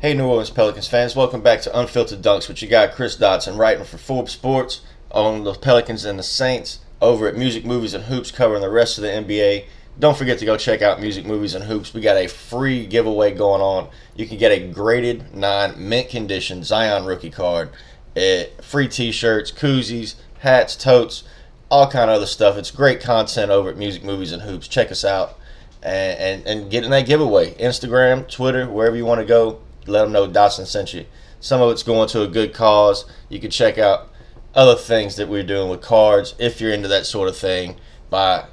Hey, 0.00 0.14
New 0.14 0.26
Orleans 0.26 0.48
Pelicans 0.48 0.88
fans, 0.88 1.14
welcome 1.14 1.42
back 1.42 1.60
to 1.60 1.78
Unfiltered 1.78 2.22
Dunks 2.22 2.48
with 2.48 2.62
your 2.62 2.70
guy 2.70 2.86
Chris 2.86 3.18
Dotson, 3.18 3.58
writing 3.58 3.84
for 3.84 3.98
Forbes 3.98 4.32
Sports 4.32 4.80
on 5.10 5.44
the 5.44 5.52
Pelicans 5.52 6.06
and 6.06 6.18
the 6.18 6.22
Saints 6.22 6.78
over 7.02 7.28
at 7.28 7.36
Music, 7.36 7.66
Movies, 7.66 7.92
and 7.92 8.04
Hoops, 8.04 8.30
covering 8.30 8.62
the 8.62 8.70
rest 8.70 8.96
of 8.96 9.02
the 9.02 9.10
NBA. 9.10 9.66
Don't 9.98 10.16
forget 10.16 10.38
to 10.38 10.46
go 10.46 10.56
check 10.56 10.80
out 10.80 11.02
Music, 11.02 11.26
Movies, 11.26 11.54
and 11.54 11.66
Hoops. 11.66 11.92
We 11.92 12.00
got 12.00 12.16
a 12.16 12.28
free 12.28 12.86
giveaway 12.86 13.34
going 13.34 13.60
on. 13.60 13.90
You 14.16 14.26
can 14.26 14.38
get 14.38 14.52
a 14.52 14.68
graded 14.68 15.34
nine 15.34 15.74
mint 15.76 16.08
condition 16.08 16.64
Zion 16.64 17.04
rookie 17.04 17.28
card, 17.28 17.68
eh, 18.16 18.46
free 18.62 18.88
T-shirts, 18.88 19.52
koozies, 19.52 20.14
hats, 20.38 20.76
totes, 20.76 21.24
all 21.70 21.90
kind 21.90 22.08
of 22.08 22.16
other 22.16 22.26
stuff. 22.26 22.56
It's 22.56 22.70
great 22.70 23.02
content 23.02 23.50
over 23.50 23.68
at 23.68 23.76
Music, 23.76 24.02
Movies, 24.02 24.32
and 24.32 24.40
Hoops. 24.40 24.66
Check 24.66 24.90
us 24.90 25.04
out 25.04 25.38
and 25.82 26.18
and, 26.18 26.46
and 26.46 26.70
get 26.70 26.84
in 26.84 26.90
that 26.90 27.04
giveaway. 27.04 27.52
Instagram, 27.56 28.26
Twitter, 28.26 28.66
wherever 28.66 28.96
you 28.96 29.04
want 29.04 29.20
to 29.20 29.26
go, 29.26 29.60
let 29.86 30.02
them 30.02 30.12
know 30.12 30.28
Dotson 30.28 30.66
sent 30.66 30.94
you. 30.94 31.06
Some 31.40 31.60
of 31.60 31.70
it's 31.70 31.82
going 31.82 32.08
to 32.10 32.22
a 32.22 32.28
good 32.28 32.52
cause. 32.52 33.04
You 33.28 33.40
can 33.40 33.50
check 33.50 33.78
out 33.78 34.08
other 34.54 34.74
things 34.74 35.16
that 35.16 35.28
we're 35.28 35.42
doing 35.42 35.70
with 35.70 35.80
cards 35.80 36.34
if 36.38 36.60
you're 36.60 36.72
into 36.72 36.88
that 36.88 37.06
sort 37.06 37.28
of 37.28 37.36
thing 37.36 37.76
by 38.10 38.44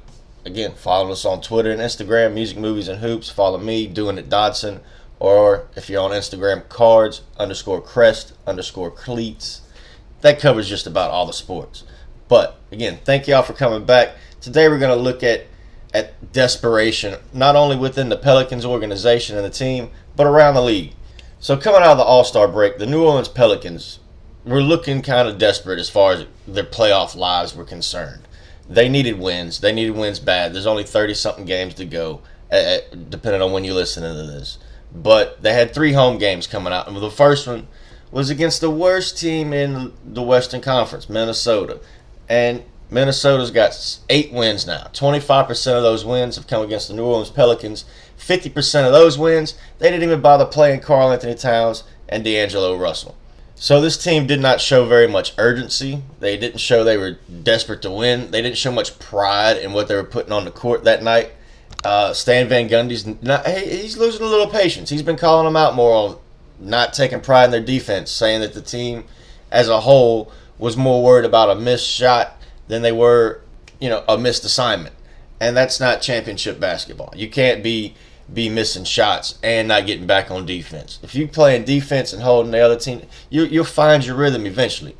again 0.44 0.72
following 0.74 1.12
us 1.12 1.24
on 1.24 1.40
Twitter 1.40 1.70
and 1.70 1.80
Instagram, 1.80 2.34
Music 2.34 2.56
Movies 2.56 2.88
and 2.88 3.00
Hoops. 3.00 3.30
Follow 3.30 3.58
me, 3.58 3.86
doing 3.86 4.18
it 4.18 4.28
Dotson, 4.30 4.80
or 5.18 5.68
if 5.76 5.90
you're 5.90 6.02
on 6.02 6.12
Instagram, 6.12 6.68
cards 6.68 7.22
underscore 7.36 7.80
crest 7.80 8.32
underscore 8.46 8.90
cleats. 8.90 9.62
That 10.20 10.40
covers 10.40 10.68
just 10.68 10.86
about 10.86 11.10
all 11.10 11.26
the 11.26 11.32
sports. 11.32 11.84
But 12.28 12.58
again, 12.72 12.98
thank 13.04 13.26
y'all 13.26 13.42
for 13.42 13.52
coming 13.52 13.84
back. 13.84 14.14
Today 14.40 14.68
we're 14.68 14.78
going 14.78 14.96
to 14.96 15.02
look 15.02 15.22
at 15.22 15.46
at 15.94 16.32
desperation, 16.32 17.18
not 17.32 17.56
only 17.56 17.76
within 17.76 18.08
the 18.08 18.16
Pelicans 18.16 18.64
organization 18.64 19.36
and 19.36 19.44
the 19.44 19.50
team, 19.50 19.90
but 20.16 20.26
around 20.26 20.54
the 20.54 20.62
league. 20.62 20.92
So 21.40 21.56
coming 21.56 21.82
out 21.82 21.92
of 21.92 21.98
the 21.98 22.04
All 22.04 22.24
Star 22.24 22.48
break, 22.48 22.78
the 22.78 22.86
New 22.86 23.04
Orleans 23.04 23.28
Pelicans 23.28 24.00
were 24.44 24.62
looking 24.62 25.02
kind 25.02 25.28
of 25.28 25.38
desperate 25.38 25.78
as 25.78 25.88
far 25.88 26.12
as 26.12 26.26
their 26.46 26.64
playoff 26.64 27.14
lives 27.14 27.54
were 27.54 27.64
concerned. 27.64 28.26
They 28.68 28.88
needed 28.88 29.18
wins. 29.18 29.60
They 29.60 29.72
needed 29.72 29.96
wins 29.96 30.18
bad. 30.18 30.52
There's 30.52 30.66
only 30.66 30.84
30 30.84 31.14
something 31.14 31.44
games 31.44 31.74
to 31.74 31.84
go, 31.84 32.22
uh, 32.50 32.78
depending 33.08 33.40
on 33.40 33.52
when 33.52 33.64
you 33.64 33.72
listen 33.72 34.02
to 34.02 34.14
this. 34.14 34.58
But 34.92 35.42
they 35.42 35.52
had 35.52 35.72
three 35.72 35.92
home 35.92 36.18
games 36.18 36.46
coming 36.46 36.72
out. 36.72 36.88
And 36.88 36.96
the 36.96 37.10
first 37.10 37.46
one 37.46 37.68
was 38.10 38.30
against 38.30 38.60
the 38.60 38.70
worst 38.70 39.18
team 39.18 39.52
in 39.52 39.92
the 40.04 40.22
Western 40.22 40.60
Conference, 40.60 41.08
Minnesota. 41.08 41.80
And 42.28 42.64
Minnesota's 42.90 43.50
got 43.50 43.98
eight 44.08 44.32
wins 44.32 44.66
now. 44.66 44.88
25% 44.92 45.76
of 45.76 45.82
those 45.82 46.04
wins 46.04 46.36
have 46.36 46.46
come 46.46 46.62
against 46.62 46.88
the 46.88 46.94
New 46.94 47.04
Orleans 47.04 47.30
Pelicans. 47.30 47.84
50% 48.18 48.86
of 48.86 48.92
those 48.92 49.18
wins, 49.18 49.54
they 49.78 49.90
didn't 49.90 50.04
even 50.04 50.20
bother 50.20 50.46
playing 50.46 50.80
Karl-Anthony 50.80 51.34
Towns 51.34 51.84
and 52.08 52.24
D'Angelo 52.24 52.76
Russell. 52.76 53.16
So 53.54 53.80
this 53.80 54.02
team 54.02 54.26
did 54.26 54.40
not 54.40 54.60
show 54.60 54.84
very 54.86 55.08
much 55.08 55.34
urgency. 55.36 56.02
They 56.20 56.36
didn't 56.36 56.60
show 56.60 56.84
they 56.84 56.96
were 56.96 57.18
desperate 57.42 57.82
to 57.82 57.90
win. 57.90 58.30
They 58.30 58.40
didn't 58.40 58.56
show 58.56 58.70
much 58.70 58.98
pride 58.98 59.56
in 59.56 59.72
what 59.72 59.88
they 59.88 59.96
were 59.96 60.04
putting 60.04 60.32
on 60.32 60.44
the 60.44 60.50
court 60.50 60.84
that 60.84 61.02
night. 61.02 61.32
Uh, 61.84 62.12
Stan 62.12 62.48
Van 62.48 62.68
Gundy's 62.68 63.06
not, 63.22 63.46
he's 63.46 63.96
losing 63.96 64.22
a 64.22 64.26
little 64.26 64.48
patience. 64.48 64.90
He's 64.90 65.02
been 65.02 65.16
calling 65.16 65.44
them 65.44 65.56
out 65.56 65.74
more 65.74 65.92
on 65.92 66.18
not 66.60 66.92
taking 66.92 67.20
pride 67.20 67.46
in 67.46 67.50
their 67.50 67.60
defense, 67.60 68.10
saying 68.10 68.40
that 68.40 68.54
the 68.54 68.62
team 68.62 69.04
as 69.50 69.68
a 69.68 69.80
whole 69.80 70.32
was 70.58 70.76
more 70.76 71.02
worried 71.02 71.24
about 71.24 71.50
a 71.50 71.60
missed 71.60 71.86
shot 71.86 72.37
than 72.68 72.82
they 72.82 72.92
were, 72.92 73.42
you 73.80 73.88
know, 73.88 74.04
a 74.08 74.16
missed 74.16 74.44
assignment. 74.44 74.94
And 75.40 75.56
that's 75.56 75.80
not 75.80 76.00
championship 76.00 76.58
basketball. 76.60 77.12
You 77.16 77.28
can't 77.28 77.62
be 77.62 77.94
be 78.32 78.50
missing 78.50 78.84
shots 78.84 79.38
and 79.42 79.68
not 79.68 79.86
getting 79.86 80.06
back 80.06 80.30
on 80.30 80.44
defense. 80.44 80.98
If 81.02 81.14
you 81.14 81.26
playing 81.26 81.64
defense 81.64 82.12
and 82.12 82.22
holding 82.22 82.52
the 82.52 82.60
other 82.60 82.78
team, 82.78 83.02
you 83.30 83.44
you'll 83.44 83.64
find 83.64 84.04
your 84.04 84.16
rhythm 84.16 84.46
eventually. 84.46 84.96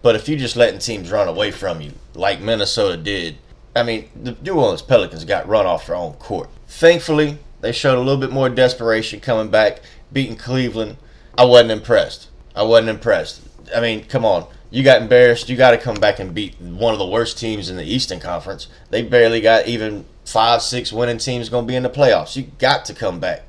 But 0.00 0.16
if 0.16 0.28
you're 0.28 0.38
just 0.38 0.56
letting 0.56 0.80
teams 0.80 1.10
run 1.10 1.28
away 1.28 1.50
from 1.52 1.80
you, 1.80 1.92
like 2.14 2.40
Minnesota 2.40 2.96
did, 2.96 3.36
I 3.76 3.82
mean, 3.82 4.08
the 4.20 4.36
New 4.42 4.54
Orleans 4.54 4.82
Pelicans 4.82 5.24
got 5.24 5.48
run 5.48 5.66
off 5.66 5.86
their 5.86 5.96
own 5.96 6.14
court. 6.14 6.50
Thankfully, 6.66 7.38
they 7.60 7.72
showed 7.72 7.96
a 7.96 8.00
little 8.00 8.20
bit 8.20 8.32
more 8.32 8.48
desperation 8.48 9.20
coming 9.20 9.50
back, 9.50 9.80
beating 10.12 10.36
Cleveland. 10.36 10.96
I 11.38 11.44
wasn't 11.44 11.70
impressed. 11.70 12.28
I 12.54 12.64
wasn't 12.64 12.90
impressed. 12.90 13.42
I 13.74 13.80
mean, 13.80 14.04
come 14.04 14.24
on. 14.24 14.46
You 14.72 14.82
got 14.82 15.02
embarrassed. 15.02 15.50
You 15.50 15.56
got 15.56 15.72
to 15.72 15.78
come 15.78 15.96
back 15.96 16.18
and 16.18 16.34
beat 16.34 16.58
one 16.58 16.94
of 16.94 16.98
the 16.98 17.06
worst 17.06 17.38
teams 17.38 17.68
in 17.68 17.76
the 17.76 17.84
Eastern 17.84 18.20
Conference. 18.20 18.68
They 18.88 19.02
barely 19.02 19.42
got 19.42 19.68
even 19.68 20.06
five, 20.24 20.62
six 20.62 20.90
winning 20.90 21.18
teams 21.18 21.50
going 21.50 21.66
to 21.66 21.68
be 21.68 21.76
in 21.76 21.82
the 21.82 21.90
playoffs. 21.90 22.36
You 22.36 22.44
got 22.58 22.86
to 22.86 22.94
come 22.94 23.20
back 23.20 23.42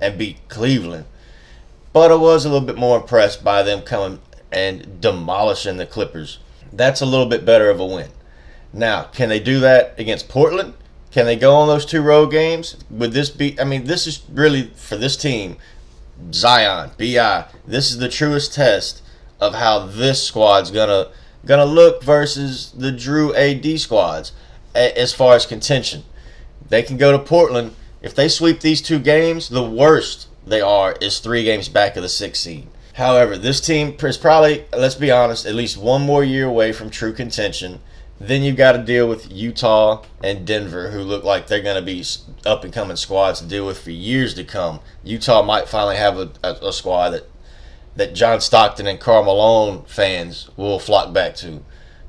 and 0.00 0.16
beat 0.16 0.48
Cleveland. 0.48 1.06
But 1.92 2.12
I 2.12 2.14
was 2.14 2.44
a 2.44 2.48
little 2.48 2.64
bit 2.64 2.78
more 2.78 2.96
impressed 2.96 3.42
by 3.42 3.64
them 3.64 3.82
coming 3.82 4.20
and 4.52 5.00
demolishing 5.00 5.78
the 5.78 5.86
Clippers. 5.86 6.38
That's 6.72 7.00
a 7.00 7.06
little 7.06 7.26
bit 7.26 7.44
better 7.44 7.70
of 7.70 7.80
a 7.80 7.84
win. 7.84 8.10
Now, 8.72 9.04
can 9.04 9.28
they 9.28 9.40
do 9.40 9.58
that 9.58 9.98
against 9.98 10.28
Portland? 10.28 10.74
Can 11.10 11.26
they 11.26 11.34
go 11.34 11.56
on 11.56 11.66
those 11.66 11.86
two 11.86 12.02
road 12.02 12.30
games? 12.30 12.76
Would 12.88 13.12
this 13.12 13.30
be? 13.30 13.58
I 13.58 13.64
mean, 13.64 13.84
this 13.84 14.06
is 14.06 14.22
really 14.30 14.70
for 14.76 14.96
this 14.96 15.16
team, 15.16 15.56
Zion, 16.32 16.92
Bi. 16.96 17.46
This 17.66 17.90
is 17.90 17.98
the 17.98 18.08
truest 18.08 18.54
test 18.54 19.02
of 19.40 19.54
how 19.54 19.86
this 19.86 20.22
squad's 20.22 20.70
gonna 20.70 21.08
gonna 21.46 21.64
look 21.64 22.02
versus 22.02 22.72
the 22.76 22.90
Jrue 22.90 23.34
AD 23.36 23.80
squads 23.80 24.32
as 24.74 25.12
far 25.12 25.34
as 25.34 25.46
contention. 25.46 26.04
They 26.68 26.82
can 26.82 26.96
go 26.96 27.12
to 27.12 27.18
Portland 27.18 27.74
if 28.02 28.14
they 28.14 28.28
sweep 28.28 28.60
these 28.60 28.82
two 28.82 28.98
games. 28.98 29.48
The 29.48 29.62
worst 29.62 30.28
they 30.46 30.60
are 30.60 30.96
is 31.00 31.18
three 31.18 31.44
games 31.44 31.68
back 31.68 31.96
of 31.96 32.02
the 32.02 32.08
sixth 32.08 32.42
seed. 32.42 32.68
However, 32.94 33.38
this 33.38 33.60
team 33.60 33.94
is 34.00 34.16
probably, 34.16 34.64
let's 34.76 34.96
be 34.96 35.10
honest, 35.10 35.46
at 35.46 35.54
least 35.54 35.76
one 35.76 36.02
more 36.02 36.24
year 36.24 36.46
away 36.46 36.72
from 36.72 36.90
true 36.90 37.12
contention. 37.12 37.80
Then 38.20 38.42
you've 38.42 38.56
got 38.56 38.72
to 38.72 38.82
deal 38.82 39.08
with 39.08 39.30
Utah 39.30 40.02
and 40.20 40.44
Denver, 40.44 40.90
who 40.90 41.02
look 41.02 41.22
like 41.22 41.46
they're 41.46 41.62
going 41.62 41.76
to 41.76 41.82
be 41.82 42.04
up 42.44 42.64
and 42.64 42.72
coming 42.72 42.96
squads 42.96 43.40
to 43.40 43.46
deal 43.46 43.64
with 43.64 43.78
for 43.78 43.92
years 43.92 44.34
to 44.34 44.42
come. 44.42 44.80
Utah 45.04 45.42
might 45.42 45.68
finally 45.68 45.96
have 45.96 46.18
a, 46.18 46.32
a, 46.42 46.68
a 46.68 46.72
squad 46.72 47.10
that 47.10 47.30
that 47.98 48.14
John 48.14 48.40
Stockton 48.40 48.86
and 48.86 49.00
Karl 49.00 49.24
Malone 49.24 49.84
fans 49.84 50.48
will 50.56 50.78
flock 50.78 51.12
back 51.12 51.34
to. 51.36 51.64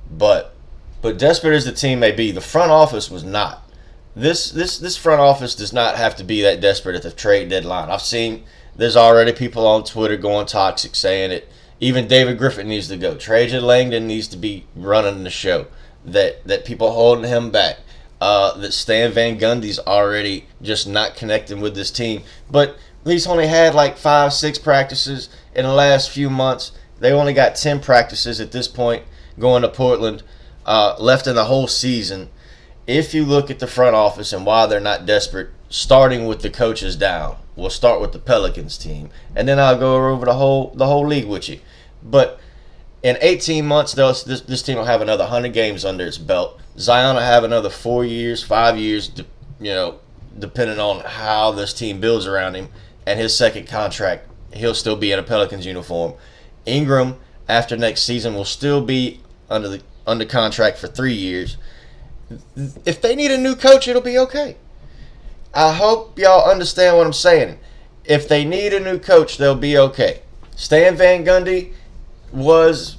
But 0.09 0.55
but 1.01 1.17
desperate 1.17 1.55
as 1.55 1.65
the 1.65 1.71
team 1.71 1.99
may 1.99 2.11
be, 2.11 2.31
the 2.31 2.41
front 2.41 2.71
office 2.71 3.09
was 3.09 3.23
not. 3.23 3.67
This 4.15 4.51
this 4.51 4.77
this 4.77 4.95
front 4.95 5.19
office 5.19 5.55
does 5.55 5.73
not 5.73 5.97
have 5.97 6.15
to 6.17 6.23
be 6.23 6.41
that 6.43 6.61
desperate 6.61 6.95
at 6.95 7.01
the 7.01 7.11
trade 7.11 7.49
deadline. 7.49 7.89
I've 7.89 8.03
seen 8.03 8.43
there's 8.75 8.95
already 8.95 9.33
people 9.33 9.65
on 9.65 9.83
Twitter 9.83 10.15
going 10.15 10.45
toxic 10.45 10.95
saying 10.95 11.31
it. 11.31 11.49
Even 11.79 12.07
David 12.07 12.37
Griffin 12.37 12.67
needs 12.67 12.87
to 12.89 12.97
go. 12.97 13.15
Trajan 13.15 13.63
Langdon 13.63 14.05
needs 14.05 14.27
to 14.27 14.37
be 14.37 14.65
running 14.75 15.23
the 15.23 15.29
show. 15.31 15.67
That 16.05 16.45
that 16.47 16.65
people 16.65 16.91
holding 16.91 17.25
him 17.25 17.49
back. 17.49 17.77
Uh, 18.21 18.55
that 18.57 18.73
Stan 18.73 19.11
Van 19.13 19.39
Gundy's 19.39 19.79
already 19.79 20.45
just 20.61 20.87
not 20.87 21.15
connecting 21.15 21.61
with 21.61 21.73
this 21.73 21.89
team. 21.89 22.21
But 22.51 22.77
he's 23.05 23.27
only 23.27 23.47
had 23.47 23.73
like 23.73 23.97
five, 23.97 24.33
six 24.33 24.59
practices 24.59 25.29
in 25.59 25.65
the 25.65 25.73
last 25.73 26.09
few 26.09 26.29
months. 26.29 26.71
They 26.99 27.11
only 27.11 27.33
got 27.33 27.55
10 27.55 27.81
practices 27.81 28.39
at 28.39 28.53
this 28.53 28.67
point 28.67 29.03
going 29.37 29.61
to 29.61 29.69
Portland, 29.69 30.23
uh, 30.65 30.95
left 30.99 31.27
in 31.27 31.35
the 31.35 31.45
whole 31.45 31.67
season. 31.67 32.29
If 32.87 33.13
you 33.13 33.25
look 33.25 33.51
at 33.51 33.59
the 33.59 33.67
front 33.67 33.95
office 33.95 34.33
and 34.33 34.45
why 34.45 34.65
they're 34.65 34.79
not 34.79 35.05
desperate, 35.05 35.49
starting 35.69 36.25
with 36.25 36.41
the 36.41 36.49
coaches 36.49 36.95
down, 36.95 37.37
we'll 37.55 37.69
start 37.69 38.01
with 38.01 38.13
the 38.13 38.19
Pelicans 38.19 38.77
team, 38.77 39.09
and 39.35 39.47
then 39.47 39.59
I'll 39.59 39.77
go 39.77 40.09
over 40.09 40.25
the 40.25 40.33
whole 40.33 40.71
the 40.75 40.87
whole 40.87 41.05
league 41.05 41.27
with 41.27 41.47
you. 41.47 41.59
But 42.01 42.39
in 43.03 43.17
18 43.21 43.65
months, 43.65 43.93
this, 43.93 44.23
this 44.23 44.63
team 44.63 44.77
will 44.77 44.85
have 44.85 45.01
another 45.01 45.25
100 45.25 45.53
games 45.53 45.85
under 45.85 46.05
its 46.05 46.17
belt. 46.17 46.59
Zion 46.77 47.15
will 47.15 47.21
have 47.21 47.43
another 47.43 47.69
four 47.69 48.03
years, 48.03 48.43
five 48.43 48.77
years, 48.77 49.11
you 49.59 49.73
know, 49.73 49.99
depending 50.37 50.79
on 50.79 51.01
how 51.01 51.51
this 51.51 51.73
team 51.73 51.99
builds 51.99 52.25
around 52.25 52.55
him 52.55 52.69
and 53.05 53.19
his 53.19 53.35
second 53.35 53.67
contract 53.67 54.29
he'll 54.53 54.75
still 54.75 54.95
be 54.95 55.11
in 55.11 55.19
a 55.19 55.23
Pelicans 55.23 55.65
uniform. 55.65 56.13
Ingram 56.65 57.17
after 57.47 57.75
next 57.75 58.03
season 58.03 58.35
will 58.35 58.45
still 58.45 58.81
be 58.81 59.21
under 59.49 59.67
the 59.67 59.81
under 60.05 60.25
contract 60.25 60.77
for 60.77 60.87
three 60.87 61.13
years. 61.13 61.57
If 62.85 63.01
they 63.01 63.15
need 63.15 63.31
a 63.31 63.37
new 63.37 63.55
coach, 63.55 63.87
it'll 63.87 64.01
be 64.01 64.17
okay. 64.17 64.57
I 65.53 65.73
hope 65.73 66.17
y'all 66.17 66.49
understand 66.49 66.97
what 66.97 67.05
I'm 67.07 67.13
saying. 67.13 67.59
If 68.05 68.27
they 68.27 68.45
need 68.45 68.73
a 68.73 68.79
new 68.79 68.99
coach, 68.99 69.37
they'll 69.37 69.55
be 69.55 69.77
okay. 69.77 70.21
Stan 70.55 70.95
Van 70.95 71.25
Gundy 71.25 71.73
was, 72.31 72.97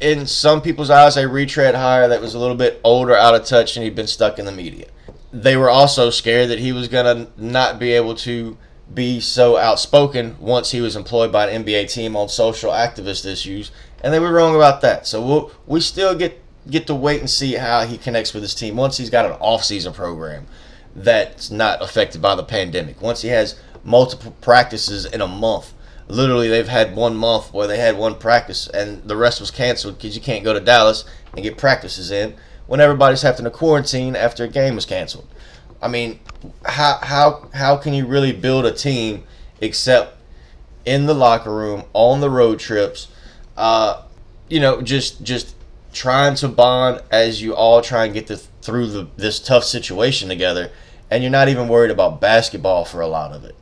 in 0.00 0.26
some 0.26 0.62
people's 0.62 0.90
eyes, 0.90 1.16
a 1.16 1.28
retread 1.28 1.74
hire 1.74 2.08
that 2.08 2.20
was 2.20 2.34
a 2.34 2.38
little 2.38 2.56
bit 2.56 2.80
older, 2.82 3.14
out 3.14 3.34
of 3.34 3.44
touch, 3.44 3.76
and 3.76 3.84
he'd 3.84 3.94
been 3.94 4.06
stuck 4.06 4.38
in 4.38 4.44
the 4.44 4.52
media. 4.52 4.86
They 5.32 5.56
were 5.56 5.70
also 5.70 6.10
scared 6.10 6.50
that 6.50 6.58
he 6.58 6.72
was 6.72 6.88
going 6.88 7.04
to 7.04 7.42
not 7.42 7.78
be 7.78 7.92
able 7.92 8.14
to 8.16 8.56
be 8.94 9.20
so 9.20 9.56
outspoken 9.56 10.36
once 10.40 10.70
he 10.70 10.80
was 10.80 10.96
employed 10.96 11.32
by 11.32 11.48
an 11.48 11.64
NBA 11.64 11.92
team 11.92 12.16
on 12.16 12.28
social 12.28 12.72
activist 12.72 13.24
issues, 13.24 13.70
and 14.02 14.12
they 14.12 14.18
were 14.18 14.32
wrong 14.32 14.54
about 14.54 14.80
that. 14.82 15.06
So 15.06 15.24
we'll, 15.24 15.52
we 15.66 15.80
still 15.80 16.14
get 16.14 16.40
get 16.70 16.86
to 16.86 16.94
wait 16.94 17.18
and 17.18 17.28
see 17.28 17.54
how 17.54 17.84
he 17.84 17.98
connects 17.98 18.32
with 18.32 18.42
his 18.42 18.54
team 18.54 18.76
once 18.76 18.96
he's 18.96 19.10
got 19.10 19.26
an 19.26 19.32
off-season 19.32 19.92
program 19.92 20.46
that's 20.94 21.50
not 21.50 21.82
affected 21.82 22.22
by 22.22 22.36
the 22.36 22.44
pandemic. 22.44 23.00
Once 23.02 23.22
he 23.22 23.28
has 23.28 23.58
multiple 23.84 24.34
practices 24.40 25.04
in 25.04 25.20
a 25.20 25.26
month. 25.26 25.72
Literally, 26.08 26.48
they've 26.48 26.68
had 26.68 26.94
one 26.94 27.16
month 27.16 27.52
where 27.52 27.66
they 27.66 27.78
had 27.78 27.96
one 27.96 28.14
practice 28.14 28.68
and 28.68 29.02
the 29.04 29.16
rest 29.16 29.40
was 29.40 29.50
canceled 29.50 29.96
because 29.96 30.14
you 30.14 30.22
can't 30.22 30.44
go 30.44 30.52
to 30.52 30.60
Dallas 30.60 31.04
and 31.32 31.42
get 31.42 31.56
practices 31.56 32.10
in 32.10 32.34
when 32.66 32.80
everybody's 32.80 33.22
having 33.22 33.44
to 33.44 33.50
quarantine 33.50 34.14
after 34.14 34.44
a 34.44 34.48
game 34.48 34.74
was 34.74 34.86
canceled. 34.86 35.26
I 35.82 35.88
mean, 35.88 36.20
how 36.64 36.98
how 37.02 37.48
how 37.52 37.76
can 37.76 37.92
you 37.92 38.06
really 38.06 38.32
build 38.32 38.64
a 38.64 38.72
team 38.72 39.24
except 39.60 40.16
in 40.84 41.06
the 41.06 41.14
locker 41.14 41.52
room 41.52 41.84
on 41.92 42.20
the 42.20 42.30
road 42.30 42.60
trips? 42.60 43.08
Uh, 43.56 44.02
you 44.48 44.60
know, 44.60 44.80
just 44.80 45.24
just 45.24 45.56
trying 45.92 46.36
to 46.36 46.48
bond 46.48 47.02
as 47.10 47.42
you 47.42 47.54
all 47.54 47.82
try 47.82 48.04
and 48.04 48.14
get 48.14 48.26
the, 48.28 48.36
through 48.36 48.86
the, 48.86 49.08
this 49.16 49.38
tough 49.38 49.64
situation 49.64 50.28
together, 50.28 50.70
and 51.10 51.22
you're 51.22 51.32
not 51.32 51.48
even 51.48 51.68
worried 51.68 51.90
about 51.90 52.20
basketball 52.20 52.84
for 52.84 53.00
a 53.00 53.08
lot 53.08 53.32
of 53.32 53.44
it, 53.44 53.56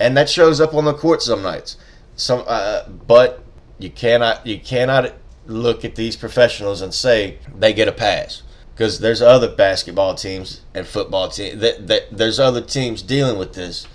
and 0.00 0.16
that 0.16 0.30
shows 0.30 0.60
up 0.60 0.72
on 0.72 0.86
the 0.86 0.94
court 0.94 1.22
some 1.22 1.42
nights. 1.42 1.76
Some, 2.16 2.42
uh, 2.46 2.88
but 2.88 3.44
you 3.78 3.90
cannot 3.90 4.46
you 4.46 4.58
cannot 4.58 5.12
look 5.46 5.84
at 5.84 5.94
these 5.94 6.16
professionals 6.16 6.80
and 6.80 6.94
say 6.94 7.38
they 7.54 7.74
get 7.74 7.86
a 7.86 7.92
pass 7.92 8.42
because 8.76 9.00
there's 9.00 9.22
other 9.22 9.48
basketball 9.48 10.14
teams 10.14 10.60
and 10.74 10.86
football 10.86 11.30
teams 11.30 11.60
that, 11.62 11.86
that 11.86 12.08
there's 12.12 12.38
other 12.38 12.60
teams 12.60 13.00
dealing 13.00 13.38
with 13.38 13.54
this. 13.54 13.86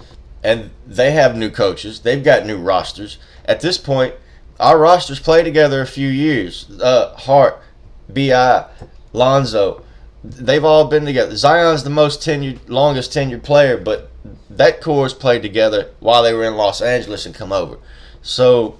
And 0.43 0.71
they 0.87 1.11
have 1.11 1.37
new 1.37 1.51
coaches. 1.51 1.99
They've 1.99 2.23
got 2.23 2.47
new 2.47 2.57
rosters. 2.57 3.19
At 3.45 3.61
this 3.61 3.77
point 3.77 4.15
our 4.59 4.79
rosters 4.79 5.19
play 5.19 5.43
together 5.43 5.81
a 5.81 5.87
few 5.87 6.07
years. 6.07 6.67
Uh, 6.81 7.15
hart 7.15 7.61
bi 8.09 8.65
lonzo. 9.13 9.83
They've 10.23 10.65
all 10.65 10.85
been 10.85 11.05
together. 11.05 11.35
Zion's 11.35 11.83
the 11.83 11.91
most 11.91 12.21
tenured 12.21 12.67
longest 12.67 13.11
tenured 13.11 13.43
player 13.43 13.77
but 13.77 14.09
that 14.49 14.81
core's 14.81 15.13
played 15.13 15.43
together 15.43 15.91
while 15.99 16.23
they 16.23 16.33
were 16.33 16.43
in 16.43 16.55
los 16.55 16.81
angeles 16.81 17.27
and 17.27 17.35
come 17.35 17.53
over. 17.53 17.77
So 18.23 18.79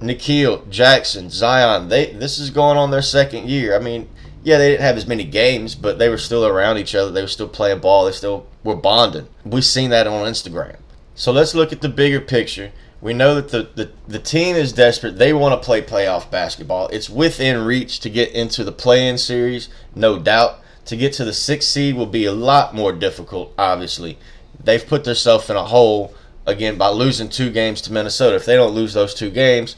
Nickeil, 0.00 0.68
Jackson, 0.70 1.30
Zion, 1.30 1.88
they 1.88 2.12
this 2.14 2.40
is 2.40 2.50
going 2.50 2.76
on 2.76 2.90
their 2.90 3.02
second 3.02 3.48
year. 3.48 3.76
I 3.76 3.78
mean, 3.78 4.08
yeah, 4.42 4.58
they 4.58 4.70
didn't 4.70 4.82
have 4.82 4.96
as 4.96 5.06
many 5.06 5.24
games, 5.24 5.74
but 5.74 5.98
they 5.98 6.08
were 6.08 6.18
still 6.18 6.46
around 6.46 6.78
each 6.78 6.94
other. 6.94 7.10
They 7.10 7.22
were 7.22 7.28
still 7.28 7.48
playing 7.48 7.80
ball. 7.80 8.06
They 8.06 8.12
still 8.12 8.46
were 8.64 8.76
bonding. 8.76 9.28
We've 9.44 9.64
seen 9.64 9.90
that 9.90 10.06
on 10.06 10.26
Instagram. 10.26 10.76
So 11.14 11.32
let's 11.32 11.54
look 11.54 11.72
at 11.72 11.82
the 11.82 11.88
bigger 11.88 12.20
picture. 12.20 12.72
We 13.02 13.12
know 13.14 13.34
that 13.34 13.48
the, 13.48 13.70
the, 13.74 13.90
the 14.08 14.18
team 14.18 14.56
is 14.56 14.72
desperate. 14.72 15.18
They 15.18 15.32
want 15.32 15.60
to 15.60 15.64
play 15.64 15.82
playoff 15.82 16.30
basketball. 16.30 16.88
It's 16.88 17.10
within 17.10 17.64
reach 17.64 18.00
to 18.00 18.10
get 18.10 18.32
into 18.32 18.64
the 18.64 18.72
play 18.72 19.08
in 19.08 19.18
series, 19.18 19.68
no 19.94 20.18
doubt. 20.18 20.60
To 20.86 20.96
get 20.96 21.12
to 21.14 21.24
the 21.24 21.32
sixth 21.32 21.68
seed 21.68 21.94
will 21.94 22.06
be 22.06 22.24
a 22.24 22.32
lot 22.32 22.74
more 22.74 22.92
difficult, 22.92 23.54
obviously. 23.58 24.18
They've 24.62 24.86
put 24.86 25.04
themselves 25.04 25.48
in 25.48 25.56
a 25.56 25.64
hole, 25.64 26.14
again, 26.46 26.76
by 26.76 26.88
losing 26.88 27.28
two 27.28 27.50
games 27.50 27.80
to 27.82 27.92
Minnesota. 27.92 28.36
If 28.36 28.44
they 28.44 28.56
don't 28.56 28.74
lose 28.74 28.92
those 28.92 29.14
two 29.14 29.30
games, 29.30 29.76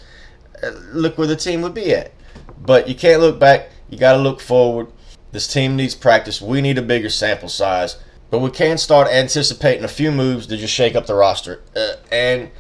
uh, 0.63 0.71
look 0.93 1.19
where 1.19 1.27
the 1.27 1.37
team 1.37 1.63
would 1.63 1.75
be 1.75 1.95
at. 1.95 2.13
But 2.59 2.89
you 2.89 2.95
can't 2.95 3.21
look 3.21 3.39
back. 3.39 3.71
You 3.93 3.99
got 3.99 4.15
to 4.15 4.19
look 4.19 4.41
forward. 4.41 4.87
This 5.33 5.47
team 5.47 5.77
needs 5.77 5.95
practice. 5.95 6.41
We 6.41 6.63
need 6.63 6.79
a 6.79 6.83
bigger 6.83 7.11
sample 7.11 7.51
size. 7.51 7.99
But 8.31 8.39
we 8.39 8.51
can 8.51 8.79
start 8.79 9.07
anticipating 9.07 9.85
a 9.85 9.89
few 9.89 10.11
moves 10.11 10.47
to 10.47 10.57
just 10.57 10.73
shake 10.73 10.95
up 10.95 11.05
the 11.05 11.15
roster. 11.15 11.63
Uh, 11.77 11.97
and 12.11 12.51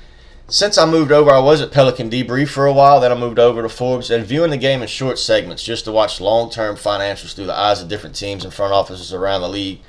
since 0.47 0.77
I 0.77 0.85
moved 0.85 1.11
over, 1.11 1.31
I 1.31 1.39
was 1.39 1.63
at 1.63 1.73
Pelican 1.73 2.11
Debrief 2.11 2.51
for 2.51 2.67
a 2.67 2.73
while. 2.75 3.01
Then 3.01 3.11
I 3.11 3.15
moved 3.15 3.39
over 3.39 3.63
to 3.63 3.71
Forbes 3.71 4.11
and 4.11 4.27
viewing 4.27 4.51
the 4.51 4.59
game 4.59 4.83
in 4.83 4.89
short 4.89 5.19
segments 5.19 5.65
just 5.65 5.87
to 5.87 5.93
watch 5.93 6.21
long 6.21 6.51
term 6.51 6.77
financials 6.77 7.35
through 7.35 7.47
the 7.47 7.59
eyes 7.59 7.81
of 7.81 7.89
different 7.89 8.15
teams 8.15 8.45
and 8.45 8.53
front 8.53 8.75
offices 8.75 9.15
around 9.15 9.41
the 9.41 9.49
league. 9.49 9.81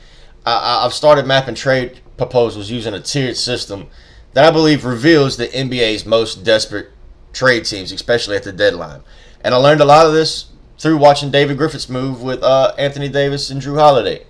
I, 0.45 0.85
I've 0.85 0.93
started 0.93 1.27
mapping 1.27 1.55
trade 1.55 1.99
proposals 2.15 2.71
using 2.71 2.93
a 2.93 3.01
tiered 3.01 3.35
system 3.35 3.87
that 4.31 4.45
I 4.45 4.51
believe 4.51 4.85
reveals 4.85 5.35
the 5.35 5.47
NBA's 5.49 6.05
most 6.05 6.45
desperate 6.45 6.91
trade 7.33 7.65
teams, 7.65 7.91
especially 7.91 8.37
at 8.37 8.43
the 8.43 8.53
deadline. 8.53 9.01
And 9.41 9.53
I 9.53 9.57
learned 9.57 9.81
a 9.81 9.85
lot 9.85 10.05
of 10.05 10.13
this 10.13 10.52
through 10.77 10.97
watching 10.97 11.31
David 11.31 11.57
Griffin's 11.57 11.89
move 11.89 12.21
with 12.21 12.43
uh, 12.43 12.73
Anthony 12.77 13.09
Davis 13.09 13.49
and 13.49 13.61
Jrue 13.61 13.79
Holiday. 13.79 14.25